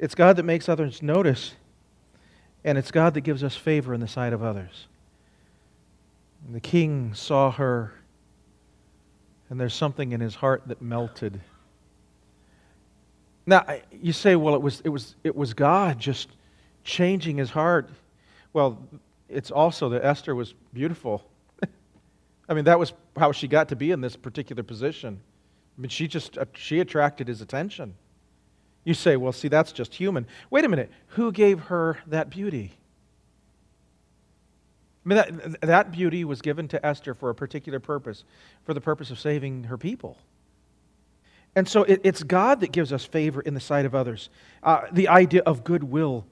It's 0.00 0.14
God 0.14 0.36
that 0.36 0.44
makes 0.44 0.66
others 0.66 1.02
notice, 1.02 1.54
and 2.64 2.78
it's 2.78 2.90
God 2.90 3.12
that 3.14 3.20
gives 3.20 3.44
us 3.44 3.54
favor 3.54 3.92
in 3.92 4.00
the 4.00 4.08
sight 4.08 4.32
of 4.32 4.42
others. 4.42 4.86
And 6.46 6.54
the 6.54 6.60
king 6.60 7.12
saw 7.12 7.50
her, 7.52 7.92
and 9.50 9.60
there's 9.60 9.74
something 9.74 10.12
in 10.12 10.20
his 10.22 10.34
heart 10.34 10.62
that 10.68 10.80
melted. 10.80 11.38
Now, 13.44 13.66
you 13.92 14.14
say, 14.14 14.36
well, 14.36 14.54
it 14.54 14.62
was, 14.62 14.80
it 14.86 14.88
was, 14.88 15.16
it 15.22 15.36
was 15.36 15.52
God 15.52 15.98
just 15.98 16.30
changing 16.82 17.36
his 17.36 17.50
heart. 17.50 17.90
Well, 18.54 18.78
it's 19.28 19.50
also 19.50 19.90
that 19.90 20.02
Esther 20.02 20.34
was 20.34 20.54
beautiful. 20.72 21.22
I 22.48 22.54
mean, 22.54 22.64
that 22.64 22.78
was 22.78 22.94
how 23.18 23.32
she 23.32 23.48
got 23.48 23.68
to 23.68 23.76
be 23.76 23.90
in 23.90 24.00
this 24.00 24.16
particular 24.16 24.62
position. 24.62 25.20
I 25.76 25.80
mean, 25.82 25.90
she 25.90 26.08
just 26.08 26.38
uh, 26.38 26.46
she 26.54 26.80
attracted 26.80 27.28
his 27.28 27.42
attention. 27.42 27.94
You 28.84 28.94
say, 28.94 29.16
well, 29.16 29.32
see, 29.32 29.48
that's 29.48 29.72
just 29.72 29.94
human. 29.94 30.26
Wait 30.50 30.64
a 30.64 30.68
minute. 30.68 30.90
Who 31.08 31.32
gave 31.32 31.60
her 31.60 31.98
that 32.06 32.30
beauty? 32.30 32.72
I 35.04 35.08
mean, 35.08 35.16
that, 35.16 35.60
that 35.62 35.92
beauty 35.92 36.24
was 36.24 36.42
given 36.42 36.68
to 36.68 36.84
Esther 36.84 37.14
for 37.14 37.30
a 37.30 37.34
particular 37.34 37.80
purpose, 37.80 38.24
for 38.64 38.74
the 38.74 38.80
purpose 38.80 39.10
of 39.10 39.18
saving 39.18 39.64
her 39.64 39.78
people. 39.78 40.16
And 41.56 41.68
so 41.68 41.82
it, 41.84 42.00
it's 42.04 42.22
God 42.22 42.60
that 42.60 42.72
gives 42.72 42.92
us 42.92 43.04
favor 43.04 43.40
in 43.40 43.54
the 43.54 43.60
sight 43.60 43.84
of 43.84 43.94
others. 43.94 44.30
Uh, 44.62 44.82
the 44.92 45.08
idea 45.08 45.42
of 45.42 45.64
goodwill, 45.64 46.26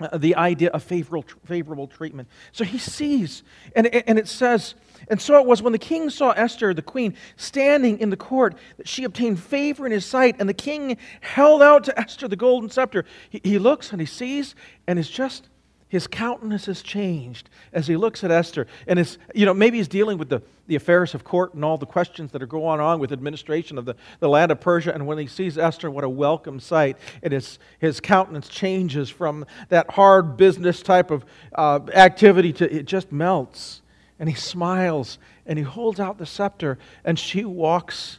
Uh, 0.00 0.16
the 0.16 0.36
idea 0.36 0.70
of 0.70 0.80
favorable, 0.80 1.24
favorable 1.44 1.88
treatment. 1.88 2.28
So 2.52 2.62
he 2.62 2.78
sees, 2.78 3.42
and, 3.74 3.88
and 3.88 4.16
it 4.16 4.28
says, 4.28 4.76
and 5.08 5.20
so 5.20 5.40
it 5.40 5.44
was 5.44 5.60
when 5.60 5.72
the 5.72 5.78
king 5.78 6.08
saw 6.08 6.30
Esther, 6.30 6.72
the 6.72 6.82
queen, 6.82 7.14
standing 7.36 7.98
in 7.98 8.10
the 8.10 8.16
court, 8.16 8.54
that 8.76 8.86
she 8.86 9.02
obtained 9.02 9.40
favor 9.40 9.86
in 9.86 9.90
his 9.90 10.06
sight, 10.06 10.36
and 10.38 10.48
the 10.48 10.54
king 10.54 10.98
held 11.20 11.62
out 11.62 11.82
to 11.84 11.98
Esther 11.98 12.28
the 12.28 12.36
golden 12.36 12.70
scepter. 12.70 13.04
He, 13.28 13.40
he 13.42 13.58
looks 13.58 13.90
and 13.90 14.00
he 14.00 14.06
sees, 14.06 14.54
and 14.86 15.00
is 15.00 15.10
just 15.10 15.48
his 15.88 16.06
countenance 16.06 16.66
has 16.66 16.82
changed 16.82 17.48
as 17.72 17.86
he 17.86 17.96
looks 17.96 18.22
at 18.22 18.30
Esther. 18.30 18.66
And 18.86 18.98
it's, 18.98 19.16
you 19.34 19.46
know, 19.46 19.54
maybe 19.54 19.78
he's 19.78 19.88
dealing 19.88 20.18
with 20.18 20.28
the, 20.28 20.42
the 20.66 20.76
affairs 20.76 21.14
of 21.14 21.24
court 21.24 21.54
and 21.54 21.64
all 21.64 21.78
the 21.78 21.86
questions 21.86 22.30
that 22.32 22.42
are 22.42 22.46
going 22.46 22.78
on 22.78 23.00
with 23.00 23.10
administration 23.10 23.78
of 23.78 23.86
the, 23.86 23.96
the 24.20 24.28
land 24.28 24.52
of 24.52 24.60
Persia. 24.60 24.92
And 24.92 25.06
when 25.06 25.16
he 25.16 25.26
sees 25.26 25.56
Esther, 25.56 25.90
what 25.90 26.04
a 26.04 26.08
welcome 26.08 26.60
sight. 26.60 26.98
And 27.22 27.32
his, 27.32 27.58
his 27.78 28.00
countenance 28.00 28.48
changes 28.48 29.08
from 29.08 29.46
that 29.70 29.90
hard 29.90 30.36
business 30.36 30.82
type 30.82 31.10
of 31.10 31.24
uh, 31.54 31.80
activity 31.94 32.52
to 32.54 32.70
it 32.70 32.84
just 32.84 33.10
melts. 33.10 33.80
And 34.18 34.28
he 34.28 34.34
smiles 34.34 35.18
and 35.46 35.58
he 35.58 35.64
holds 35.64 36.00
out 36.00 36.18
the 36.18 36.26
scepter 36.26 36.78
and 37.02 37.18
she 37.18 37.46
walks 37.46 38.18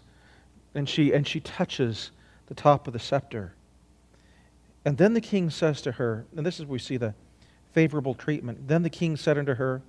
and 0.73 0.89
she, 0.89 1.13
and 1.13 1.27
she 1.27 1.39
touches 1.39 2.11
the 2.47 2.55
top 2.55 2.87
of 2.87 2.93
the 2.93 2.99
scepter. 2.99 3.53
And 4.85 4.97
then 4.97 5.13
the 5.13 5.21
king 5.21 5.51
says 5.51 5.83
to 5.83 5.91
her, 5.93 6.25
and 6.35 6.43
this 6.43 6.59
is 6.59 6.65
where 6.65 6.73
we 6.73 6.79
see 6.79 6.97
the 6.97 7.13
favorable 7.79 8.13
treatment. 8.13 8.67
Then 8.67 8.83
the 8.83 8.89
king 8.89 9.15
said 9.15 9.37
unto 9.37 9.53
her, 9.53 9.81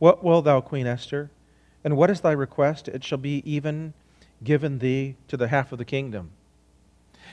What 0.00 0.24
will 0.24 0.42
thou, 0.42 0.60
Queen 0.60 0.84
Esther? 0.84 1.30
And 1.84 1.96
what 1.96 2.10
is 2.10 2.20
thy 2.20 2.32
request? 2.32 2.88
It 2.88 3.04
shall 3.04 3.18
be 3.18 3.40
even 3.44 3.94
given 4.42 4.80
thee 4.80 5.14
to 5.28 5.36
the 5.36 5.46
half 5.46 5.70
of 5.70 5.78
the 5.78 5.84
kingdom. 5.84 6.32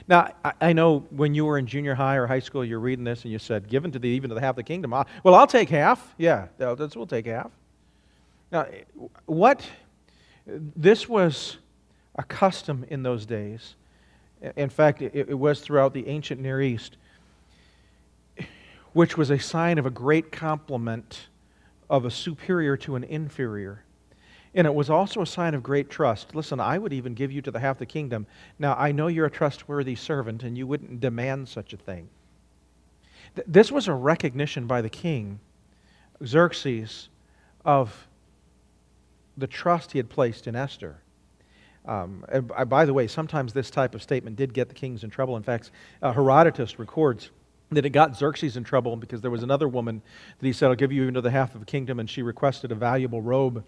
Now, 0.08 0.30
I 0.62 0.72
know 0.72 1.00
when 1.10 1.34
you 1.34 1.46
were 1.46 1.58
in 1.58 1.66
junior 1.66 1.96
high 1.96 2.16
or 2.18 2.28
high 2.28 2.42
school, 2.42 2.64
you're 2.64 2.80
reading 2.80 3.04
this 3.04 3.24
and 3.24 3.32
you 3.32 3.40
said, 3.40 3.68
given 3.68 3.92
to 3.92 3.98
thee 3.98 4.10
even 4.10 4.30
to 4.30 4.36
the 4.36 4.42
half 4.42 4.52
of 4.52 4.58
the 4.58 4.64
kingdom. 4.64 4.94
Ah, 4.94 5.06
well, 5.24 5.34
I'll 5.34 5.48
take 5.48 5.70
half. 5.70 6.14
Yeah, 6.20 6.46
we'll 6.60 7.08
take 7.08 7.26
half. 7.26 7.50
Now, 8.52 8.68
what, 9.26 9.68
this 10.46 11.10
was 11.10 11.58
a 12.18 12.24
custom 12.24 12.86
in 12.88 13.02
those 13.02 13.26
days. 13.26 13.74
In 14.56 14.70
fact, 14.70 15.02
it 15.02 15.40
was 15.40 15.62
throughout 15.62 15.92
the 15.92 16.08
ancient 16.08 16.40
Near 16.40 16.62
East 16.62 16.98
which 18.94 19.18
was 19.18 19.30
a 19.30 19.40
sign 19.40 19.78
of 19.78 19.86
a 19.86 19.90
great 19.90 20.32
compliment 20.32 21.28
of 21.90 22.06
a 22.06 22.12
superior 22.12 22.78
to 22.78 22.96
an 22.96 23.04
inferior. 23.04 23.84
And 24.56 24.68
it 24.68 24.74
was 24.74 24.90
also 24.90 25.22
a 25.22 25.26
sign 25.26 25.56
of 25.56 25.64
great 25.64 25.90
trust. 25.90 26.36
Listen, 26.36 26.60
I 26.60 26.78
would 26.78 26.94
even 26.94 27.16
give 27.16 27.32
you 27.32 27.42
to 27.42 27.52
the 27.52 27.60
half 27.60 27.80
the 27.80 27.88
kingdom. 27.88 28.28
Now, 28.60 28.76
I 28.76 28.92
know 28.92 29.08
you're 29.08 29.26
a 29.26 29.32
trustworthy 29.32 29.96
servant 29.96 30.44
and 30.44 30.58
you 30.58 30.68
wouldn't 30.68 31.00
demand 31.00 31.50
such 31.50 31.74
a 31.74 31.78
thing. 31.78 32.08
Th- 33.36 33.48
this 33.48 33.72
was 33.72 33.88
a 33.88 33.94
recognition 33.94 34.68
by 34.68 34.82
the 34.82 34.90
king, 34.90 35.40
Xerxes, 36.24 37.10
of 37.66 38.08
the 39.38 39.48
trust 39.48 39.92
he 39.92 39.98
had 39.98 40.10
placed 40.10 40.46
in 40.46 40.56
Esther. 40.56 40.98
Um, 41.86 42.24
and 42.30 42.70
by 42.70 42.86
the 42.86 42.94
way, 42.94 43.08
sometimes 43.08 43.54
this 43.54 43.72
type 43.72 43.96
of 43.96 44.04
statement 44.04 44.36
did 44.36 44.54
get 44.54 44.70
the 44.70 44.76
kings 44.76 45.04
in 45.04 45.10
trouble. 45.10 45.36
In 45.36 45.44
fact, 45.44 45.72
uh, 46.02 46.14
Herodotus 46.14 46.78
records 46.78 47.32
that 47.72 47.86
it 47.86 47.90
got 47.90 48.16
Xerxes 48.16 48.58
in 48.58 48.64
trouble 48.64 48.96
because 48.96 49.22
there 49.22 49.32
was 49.32 49.44
another 49.44 49.68
woman 49.68 50.02
that 50.40 50.46
he 50.46 50.54
said, 50.54 50.70
I'll 50.70 50.76
give 50.76 50.92
you 50.92 51.08
into 51.08 51.22
the 51.22 51.32
half 51.32 51.56
of 51.56 51.62
a 51.62 51.66
kingdom, 51.66 52.00
and 52.00 52.10
she 52.10 52.22
requested 52.22 52.72
a 52.72 52.76
valuable 52.76 53.22
robe. 53.22 53.64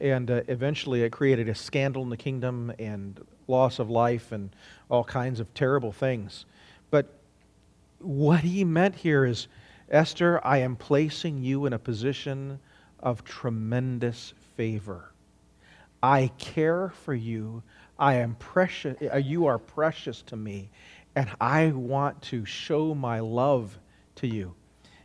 And 0.00 0.30
uh, 0.30 0.42
eventually 0.48 1.02
it 1.02 1.12
created 1.12 1.48
a 1.48 1.54
scandal 1.54 2.02
in 2.02 2.08
the 2.08 2.16
kingdom 2.16 2.72
and 2.78 3.20
loss 3.48 3.78
of 3.78 3.90
life 3.90 4.32
and 4.32 4.50
all 4.88 5.04
kinds 5.04 5.40
of 5.40 5.52
terrible 5.54 5.92
things. 5.92 6.44
But 6.90 7.06
what 7.98 8.40
he 8.40 8.64
meant 8.64 8.96
here 8.96 9.24
is 9.24 9.48
Esther, 9.90 10.40
I 10.44 10.58
am 10.58 10.76
placing 10.76 11.42
you 11.42 11.66
in 11.66 11.72
a 11.72 11.78
position 11.78 12.58
of 13.00 13.24
tremendous 13.24 14.32
favor. 14.56 15.12
I 16.02 16.30
care 16.38 16.90
for 17.04 17.14
you. 17.14 17.62
I 17.98 18.14
am 18.14 18.34
precious. 18.36 18.96
Uh, 19.12 19.18
you 19.18 19.46
are 19.46 19.58
precious 19.58 20.22
to 20.22 20.36
me 20.36 20.70
and 21.14 21.30
I 21.40 21.68
want 21.68 22.22
to 22.22 22.44
show 22.44 22.94
my 22.94 23.20
love 23.20 23.78
to 24.16 24.26
you. 24.26 24.54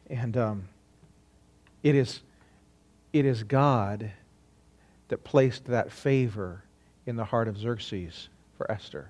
And 0.10 0.38
um, 0.38 0.70
it, 1.84 1.96
is, 1.96 2.22
it 3.12 3.26
is 3.26 3.44
God 3.44 4.12
that 5.10 5.24
placed 5.24 5.66
that 5.66 5.92
favor 5.92 6.64
in 7.06 7.16
the 7.16 7.26
heart 7.26 7.48
of 7.48 7.58
Xerxes 7.58 8.30
for 8.58 8.70
Esther. 8.72 9.10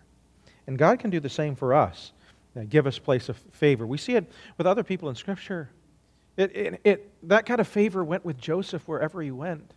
And 0.65 0.77
God 0.77 0.99
can 0.99 1.09
do 1.09 1.19
the 1.19 1.29
same 1.29 1.55
for 1.55 1.73
us, 1.73 2.11
give 2.69 2.87
us 2.87 2.97
place 2.99 3.29
of 3.29 3.37
favor. 3.51 3.85
We 3.85 3.97
see 3.97 4.15
it 4.15 4.29
with 4.57 4.67
other 4.67 4.83
people 4.83 5.09
in 5.09 5.15
Scripture. 5.15 5.69
It, 6.35 6.55
it, 6.55 6.81
it, 6.83 7.11
that 7.29 7.45
kind 7.45 7.59
of 7.59 7.67
favor 7.67 8.03
went 8.03 8.25
with 8.25 8.37
Joseph 8.37 8.87
wherever 8.87 9.21
he 9.21 9.31
went. 9.31 9.73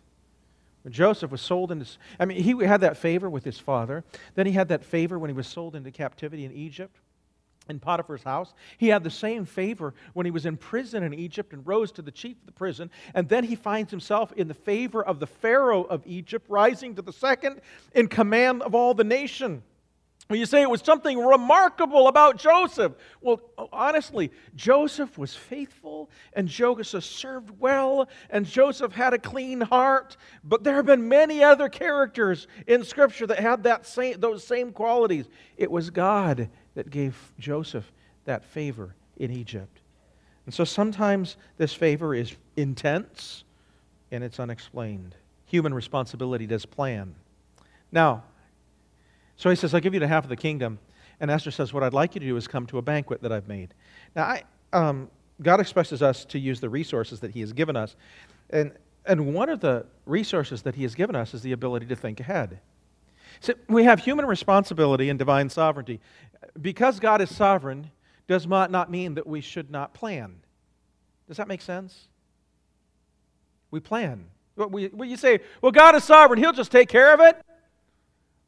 When 0.83 0.91
Joseph 0.91 1.29
was 1.29 1.41
sold 1.41 1.71
into, 1.71 1.85
I 2.19 2.25
mean, 2.25 2.41
he 2.41 2.57
had 2.65 2.81
that 2.81 2.97
favor 2.97 3.29
with 3.29 3.43
his 3.43 3.59
father. 3.59 4.03
Then 4.33 4.47
he 4.47 4.53
had 4.53 4.69
that 4.69 4.83
favor 4.83 5.19
when 5.19 5.29
he 5.29 5.35
was 5.35 5.47
sold 5.47 5.75
into 5.75 5.91
captivity 5.91 6.43
in 6.43 6.51
Egypt 6.51 6.97
in 7.71 7.79
Potiphar's 7.79 8.21
house. 8.21 8.53
He 8.77 8.89
had 8.89 9.03
the 9.03 9.09
same 9.09 9.45
favor 9.45 9.95
when 10.13 10.27
he 10.27 10.31
was 10.31 10.45
in 10.45 10.57
prison 10.57 11.01
in 11.01 11.15
Egypt 11.15 11.53
and 11.53 11.65
rose 11.65 11.91
to 11.93 12.03
the 12.03 12.11
chief 12.11 12.37
of 12.37 12.45
the 12.45 12.51
prison. 12.51 12.91
And 13.15 13.27
then 13.27 13.43
he 13.43 13.55
finds 13.55 13.89
himself 13.89 14.31
in 14.33 14.47
the 14.47 14.53
favor 14.53 15.03
of 15.03 15.19
the 15.19 15.25
Pharaoh 15.25 15.83
of 15.83 16.05
Egypt, 16.05 16.45
rising 16.49 16.93
to 16.95 17.01
the 17.01 17.13
second 17.13 17.61
in 17.95 18.07
command 18.07 18.61
of 18.61 18.75
all 18.75 18.93
the 18.93 19.03
nation. 19.03 19.63
You 20.29 20.45
say 20.45 20.61
it 20.61 20.69
was 20.69 20.81
something 20.81 21.17
remarkable 21.17 22.07
about 22.07 22.37
Joseph, 22.37 22.93
well, 23.21 23.41
honestly, 23.71 24.31
Joseph 24.55 25.17
was 25.17 25.35
faithful 25.35 26.09
and 26.33 26.47
Joseph 26.47 27.03
served 27.03 27.59
well 27.59 28.07
and 28.29 28.45
Joseph 28.45 28.93
had 28.93 29.13
a 29.13 29.19
clean 29.19 29.61
heart. 29.61 30.15
But 30.43 30.63
there 30.63 30.75
have 30.75 30.85
been 30.85 31.09
many 31.09 31.43
other 31.43 31.69
characters 31.69 32.47
in 32.65 32.83
Scripture 32.83 33.27
that 33.27 33.39
had 33.39 33.63
that 33.63 33.85
same, 33.85 34.19
those 34.19 34.45
same 34.45 34.71
qualities. 34.71 35.27
It 35.57 35.69
was 35.69 35.89
God 35.89 36.49
that 36.75 36.89
gave 36.89 37.15
Joseph 37.39 37.91
that 38.25 38.45
favor 38.45 38.95
in 39.17 39.31
Egypt. 39.31 39.79
And 40.45 40.53
so 40.53 40.63
sometimes 40.63 41.37
this 41.57 41.73
favor 41.73 42.15
is 42.15 42.35
intense 42.55 43.43
and 44.11 44.23
it's 44.23 44.39
unexplained. 44.39 45.15
Human 45.45 45.73
responsibility 45.73 46.47
does 46.47 46.65
plan. 46.65 47.15
Now, 47.91 48.23
so 49.35 49.49
he 49.49 49.55
says, 49.55 49.73
I'll 49.73 49.81
give 49.81 49.93
you 49.93 49.99
the 49.99 50.07
half 50.07 50.23
of 50.23 50.29
the 50.29 50.35
kingdom. 50.35 50.79
And 51.19 51.29
Esther 51.29 51.51
says, 51.51 51.73
What 51.73 51.83
I'd 51.83 51.93
like 51.93 52.15
you 52.15 52.19
to 52.19 52.25
do 52.25 52.37
is 52.37 52.47
come 52.47 52.65
to 52.67 52.77
a 52.77 52.81
banquet 52.81 53.21
that 53.21 53.31
I've 53.31 53.47
made. 53.47 53.73
Now, 54.15 54.23
I, 54.23 54.43
um, 54.73 55.09
God 55.41 55.59
expects 55.59 55.91
us 56.01 56.25
to 56.25 56.39
use 56.39 56.59
the 56.59 56.69
resources 56.69 57.19
that 57.21 57.31
He 57.31 57.41
has 57.41 57.53
given 57.53 57.75
us. 57.75 57.95
And, 58.49 58.71
and 59.05 59.33
one 59.33 59.49
of 59.49 59.59
the 59.59 59.85
resources 60.05 60.61
that 60.63 60.75
He 60.75 60.83
has 60.83 60.95
given 60.95 61.15
us 61.15 61.33
is 61.33 61.41
the 61.41 61.51
ability 61.51 61.87
to 61.87 61.95
think 61.95 62.19
ahead. 62.19 62.59
So 63.39 63.53
we 63.67 63.83
have 63.85 63.99
human 63.99 64.25
responsibility 64.25 65.09
and 65.09 65.17
divine 65.17 65.49
sovereignty. 65.49 65.99
Because 66.59 66.99
God 66.99 67.21
is 67.21 67.33
sovereign 67.33 67.91
does 68.27 68.47
not, 68.47 68.71
not 68.71 68.89
mean 68.89 69.15
that 69.15 69.27
we 69.27 69.41
should 69.41 69.69
not 69.69 69.93
plan. 69.93 70.35
Does 71.27 71.37
that 71.37 71.47
make 71.47 71.61
sense? 71.61 72.07
We 73.71 73.79
plan. 73.79 74.25
We, 74.55 74.89
you 75.07 75.17
say, 75.17 75.39
well, 75.61 75.71
God 75.71 75.95
is 75.95 76.03
sovereign, 76.03 76.39
He'll 76.39 76.51
just 76.51 76.71
take 76.71 76.89
care 76.89 77.13
of 77.13 77.19
it. 77.19 77.41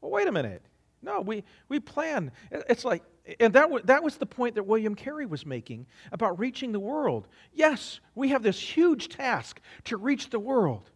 Well, 0.02 0.12
wait 0.12 0.28
a 0.28 0.32
minute. 0.32 0.62
No, 1.02 1.22
we, 1.22 1.44
we 1.70 1.80
plan. 1.80 2.32
It's 2.52 2.86
like, 2.86 3.04
and 3.40 3.54
that, 3.54 3.64
w- 3.64 3.84
that 3.86 4.04
was 4.04 4.18
the 4.18 4.26
point 4.26 4.56
that 4.56 4.64
William 4.64 4.96
Carey 4.96 5.26
was 5.26 5.46
making 5.46 5.86
about 6.12 6.40
reaching 6.40 6.72
the 6.72 6.80
world. 6.80 7.28
Yes, 7.54 8.00
we 8.16 8.30
have 8.30 8.44
this 8.44 8.60
huge 8.60 9.10
task 9.10 9.60
to 9.86 9.98
reach 9.98 10.30
the 10.30 10.40
world. 10.40 10.90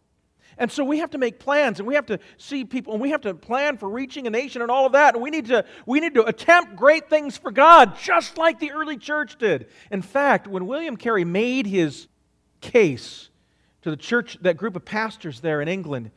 And 0.56 0.72
so 0.72 0.84
we 0.84 0.98
have 0.98 1.10
to 1.10 1.18
make 1.18 1.38
plans 1.38 1.78
and 1.78 1.86
we 1.86 1.94
have 1.94 2.06
to 2.06 2.18
see 2.36 2.64
people 2.64 2.94
and 2.94 3.02
we 3.02 3.10
have 3.10 3.20
to 3.22 3.34
plan 3.34 3.76
for 3.76 3.88
reaching 3.88 4.26
a 4.26 4.30
nation 4.30 4.62
and 4.62 4.70
all 4.70 4.86
of 4.86 4.92
that. 4.92 5.14
And 5.14 5.22
we 5.22 5.30
need 5.30 5.46
to, 5.46 5.64
we 5.86 6.00
need 6.00 6.14
to 6.14 6.24
attempt 6.24 6.74
great 6.74 7.08
things 7.10 7.36
for 7.36 7.50
God, 7.50 7.96
just 7.98 8.38
like 8.38 8.58
the 8.58 8.72
early 8.72 8.96
church 8.96 9.38
did. 9.38 9.68
In 9.90 10.02
fact, 10.02 10.46
when 10.46 10.66
William 10.66 10.96
Carey 10.96 11.24
made 11.24 11.66
his 11.66 12.08
case 12.60 13.28
to 13.82 13.90
the 13.90 13.96
church, 13.96 14.38
that 14.42 14.56
group 14.56 14.74
of 14.74 14.84
pastors 14.84 15.40
there 15.40 15.60
in 15.60 15.68
England, 15.68 16.10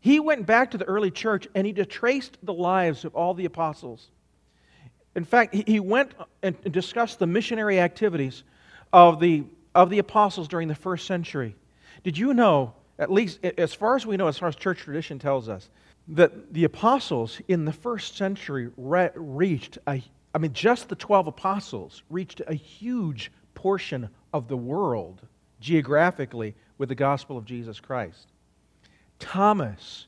he 0.00 0.20
went 0.20 0.46
back 0.46 0.72
to 0.72 0.78
the 0.78 0.84
early 0.84 1.10
church 1.10 1.48
and 1.54 1.66
he 1.66 1.72
traced 1.72 2.38
the 2.42 2.52
lives 2.52 3.04
of 3.04 3.14
all 3.14 3.34
the 3.34 3.44
apostles. 3.44 4.10
In 5.14 5.24
fact, 5.24 5.54
he 5.54 5.80
went 5.80 6.12
and 6.42 6.60
discussed 6.70 7.18
the 7.18 7.26
missionary 7.26 7.80
activities 7.80 8.44
of 8.92 9.18
the, 9.18 9.44
of 9.74 9.88
the 9.88 9.98
apostles 9.98 10.46
during 10.46 10.68
the 10.68 10.74
first 10.74 11.06
century. 11.06 11.56
Did 12.04 12.18
you 12.18 12.34
know, 12.34 12.74
at 12.98 13.12
least 13.12 13.44
as 13.44 13.74
far 13.74 13.96
as 13.96 14.06
we 14.06 14.16
know, 14.16 14.28
as 14.28 14.38
far 14.38 14.48
as 14.48 14.56
church 14.56 14.78
tradition 14.78 15.18
tells 15.18 15.48
us, 15.48 15.68
that 16.08 16.52
the 16.52 16.64
apostles 16.64 17.40
in 17.48 17.64
the 17.64 17.72
first 17.72 18.16
century 18.16 18.70
re- 18.76 19.10
reached 19.14 19.78
a, 19.88 20.02
I 20.34 20.38
mean, 20.38 20.52
just 20.52 20.88
the 20.88 20.94
12 20.94 21.26
apostles 21.26 22.02
reached 22.10 22.40
a 22.46 22.54
huge 22.54 23.32
portion 23.54 24.08
of 24.32 24.48
the 24.48 24.56
world 24.56 25.22
geographically 25.60 26.54
with 26.78 26.88
the 26.88 26.94
gospel 26.94 27.36
of 27.36 27.44
Jesus 27.44 27.80
Christ. 27.80 28.28
Thomas, 29.18 30.06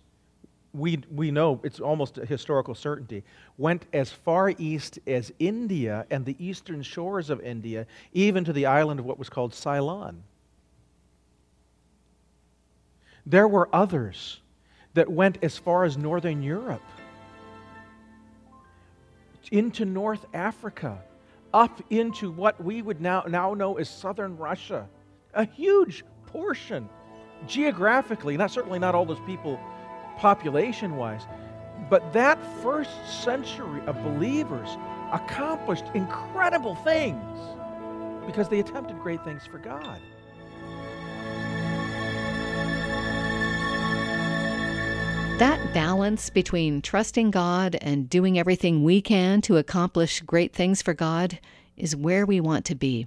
we, 0.72 1.02
we 1.10 1.30
know 1.30 1.60
it's 1.64 1.80
almost 1.80 2.18
a 2.18 2.26
historical 2.26 2.74
certainty, 2.74 3.24
went 3.56 3.86
as 3.92 4.10
far 4.10 4.50
east 4.58 4.98
as 5.06 5.32
India 5.38 6.06
and 6.10 6.24
the 6.24 6.36
eastern 6.38 6.82
shores 6.82 7.30
of 7.30 7.40
India, 7.40 7.86
even 8.12 8.44
to 8.44 8.52
the 8.52 8.66
island 8.66 9.00
of 9.00 9.06
what 9.06 9.18
was 9.18 9.28
called 9.28 9.54
Ceylon. 9.54 10.22
There 13.28 13.46
were 13.46 13.68
others 13.74 14.40
that 14.94 15.10
went 15.10 15.36
as 15.42 15.58
far 15.58 15.84
as 15.84 15.98
northern 15.98 16.42
Europe, 16.42 16.82
into 19.52 19.84
North 19.84 20.24
Africa, 20.32 20.98
up 21.52 21.82
into 21.90 22.30
what 22.30 22.62
we 22.64 22.80
would 22.80 23.02
now, 23.02 23.24
now 23.28 23.52
know 23.52 23.76
as 23.76 23.90
southern 23.90 24.38
Russia. 24.38 24.88
A 25.34 25.44
huge 25.44 26.04
portion 26.26 26.88
geographically, 27.46 28.38
not 28.38 28.50
certainly 28.50 28.78
not 28.78 28.94
all 28.94 29.04
those 29.04 29.20
people 29.20 29.60
population 30.16 30.96
wise, 30.96 31.26
but 31.90 32.14
that 32.14 32.38
first 32.62 32.90
century 33.22 33.82
of 33.86 34.02
believers 34.02 34.70
accomplished 35.12 35.84
incredible 35.92 36.76
things 36.76 37.38
because 38.26 38.48
they 38.48 38.60
attempted 38.60 38.98
great 39.00 39.22
things 39.22 39.44
for 39.44 39.58
God. 39.58 40.00
That 45.38 45.72
balance 45.72 46.30
between 46.30 46.82
trusting 46.82 47.30
God 47.30 47.76
and 47.80 48.10
doing 48.10 48.40
everything 48.40 48.82
we 48.82 49.00
can 49.00 49.40
to 49.42 49.56
accomplish 49.56 50.20
great 50.22 50.52
things 50.52 50.82
for 50.82 50.94
God 50.94 51.38
is 51.76 51.94
where 51.94 52.26
we 52.26 52.40
want 52.40 52.64
to 52.64 52.74
be. 52.74 53.06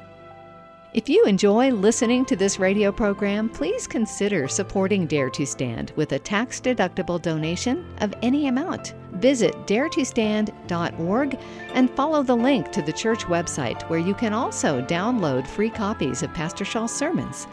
If 0.94 1.10
you 1.10 1.24
enjoy 1.24 1.70
listening 1.70 2.24
to 2.26 2.36
this 2.36 2.58
radio 2.58 2.90
program, 2.90 3.50
please 3.50 3.86
consider 3.86 4.48
supporting 4.48 5.06
Dare 5.06 5.28
to 5.30 5.46
Stand 5.46 5.92
with 5.96 6.12
a 6.12 6.18
tax 6.18 6.58
deductible 6.58 7.20
donation 7.20 7.86
of 8.00 8.14
any 8.22 8.48
amount. 8.48 8.94
Visit 9.12 9.54
daretostand.org 9.66 11.38
and 11.74 11.90
follow 11.90 12.22
the 12.22 12.36
link 12.36 12.72
to 12.72 12.80
the 12.80 12.92
church 12.92 13.24
website 13.24 13.82
where 13.90 14.00
you 14.00 14.14
can 14.14 14.32
also 14.32 14.80
download 14.82 15.46
free 15.46 15.70
copies 15.70 16.22
of 16.22 16.32
Pastor 16.32 16.64
Schaal's 16.64 16.92
sermons. 16.92 17.46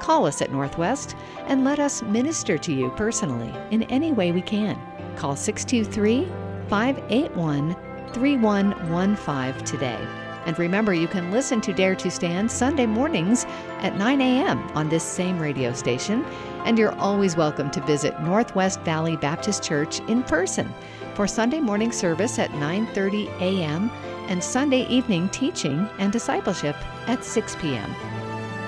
Call 0.00 0.26
us 0.26 0.40
at 0.40 0.52
Northwest 0.52 1.14
and 1.46 1.62
let 1.62 1.78
us 1.78 2.02
minister 2.02 2.56
to 2.56 2.72
you 2.72 2.90
personally 2.96 3.52
in 3.70 3.82
any 3.84 4.12
way 4.12 4.32
we 4.32 4.42
can. 4.42 4.78
Call 5.16 5.36
623 5.36 6.43
581 6.68 7.76
3115 8.12 9.64
today. 9.64 10.06
And 10.46 10.58
remember, 10.58 10.92
you 10.92 11.08
can 11.08 11.30
listen 11.30 11.60
to 11.62 11.72
Dare 11.72 11.94
to 11.96 12.10
Stand 12.10 12.50
Sunday 12.50 12.86
mornings 12.86 13.44
at 13.80 13.96
9 13.96 14.20
a.m. 14.20 14.58
on 14.74 14.88
this 14.88 15.02
same 15.02 15.38
radio 15.38 15.72
station. 15.72 16.24
And 16.64 16.78
you're 16.78 16.94
always 16.96 17.36
welcome 17.36 17.70
to 17.70 17.80
visit 17.82 18.20
Northwest 18.20 18.80
Valley 18.80 19.16
Baptist 19.16 19.62
Church 19.62 20.00
in 20.00 20.22
person 20.22 20.72
for 21.14 21.26
Sunday 21.26 21.60
morning 21.60 21.92
service 21.92 22.38
at 22.38 22.50
9:30 22.52 23.28
a.m. 23.40 23.90
and 24.28 24.42
Sunday 24.42 24.86
evening 24.88 25.28
teaching 25.30 25.88
and 25.98 26.12
discipleship 26.12 26.76
at 27.08 27.24
6 27.24 27.56
p.m. 27.56 27.94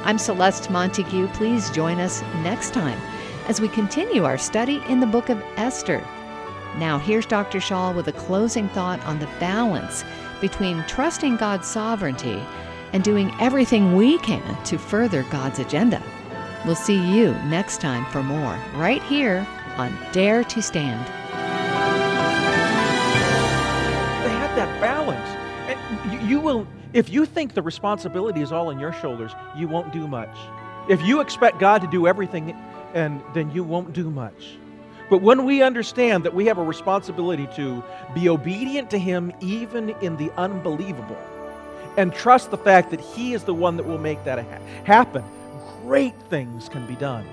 I'm 0.05 0.19
Celeste 0.19 0.71
Montague. 0.71 1.29
Please 1.29 1.71
join 1.71 1.99
us 2.01 2.23
next 2.43 2.73
time 2.73 2.99
as 3.49 3.61
we 3.61 3.69
continue 3.69 4.25
our 4.25 4.39
study 4.39 4.83
in 4.89 5.01
the 5.01 5.07
book 5.07 5.29
of 5.29 5.43
Esther. 5.57 6.07
Now, 6.79 6.99
here's 6.99 7.25
Dr. 7.25 7.59
Schaal 7.59 7.95
with 7.95 8.09
a 8.09 8.12
closing 8.12 8.69
thought 8.69 9.03
on 9.07 9.19
the 9.19 9.29
balance 9.41 10.05
between 10.41 10.85
trusting 10.87 11.37
God's 11.37 11.67
sovereignty 11.67 12.43
and 12.93 13.03
doing 13.03 13.33
everything 13.41 13.97
we 13.97 14.19
can 14.19 14.62
to 14.65 14.79
further 14.79 15.23
God's 15.25 15.59
agenda. 15.59 16.03
We'll 16.67 16.75
see 16.75 16.99
you 17.15 17.33
next 17.47 17.81
time 17.81 18.05
for 18.12 18.23
more, 18.23 18.59
right 18.75 19.03
here 19.05 19.47
on 19.77 19.97
Dare 20.12 20.45
to 20.45 20.61
Stand. 20.62 21.07
They 21.07 21.12
had 24.31 24.55
that 24.57 24.81
balance. 24.81 25.29
And 25.69 26.12
you, 26.12 26.29
you 26.29 26.41
will, 26.41 26.67
if 26.93 27.09
you 27.09 27.25
think 27.25 27.55
the 27.55 27.62
responsibility 27.62 28.43
is 28.43 28.53
all 28.53 28.69
on 28.69 28.79
your 28.79 28.93
shoulders, 28.93 29.33
you 29.57 29.67
won't 29.67 29.93
do 29.93 30.07
much. 30.07 30.37
If 30.89 31.01
you 31.03 31.21
expect 31.21 31.59
God 31.59 31.81
to 31.83 31.89
do 31.89 32.07
everything, 32.07 32.55
and 32.95 33.23
then 33.35 33.51
you 33.51 33.65
won't 33.65 33.93
do 33.93 34.11
much. 34.11 34.59
But 35.09 35.23
when 35.23 35.45
we 35.45 35.62
understand 35.62 36.25
that 36.25 36.35
we 36.35 36.47
have 36.47 36.59
a 36.59 36.62
responsibility 36.62 37.49
to 37.57 37.83
be 38.14 38.29
obedient 38.29 38.90
to 38.90 38.99
Him 38.99 39.33
even 39.40 39.90
in 40.01 40.16
the 40.16 40.33
unbelievable 40.37 41.19
and 41.97 42.12
trust 42.12 42.51
the 42.51 42.59
fact 42.59 42.90
that 42.90 43.01
He 43.01 43.33
is 43.33 43.45
the 43.45 43.55
one 43.55 43.77
that 43.77 43.87
will 43.87 43.99
make 43.99 44.23
that 44.25 44.38
ha- 44.38 44.59
happen, 44.85 45.25
great 45.83 46.14
things 46.23 46.69
can 46.69 46.87
be 46.87 46.97
done. 46.97 47.27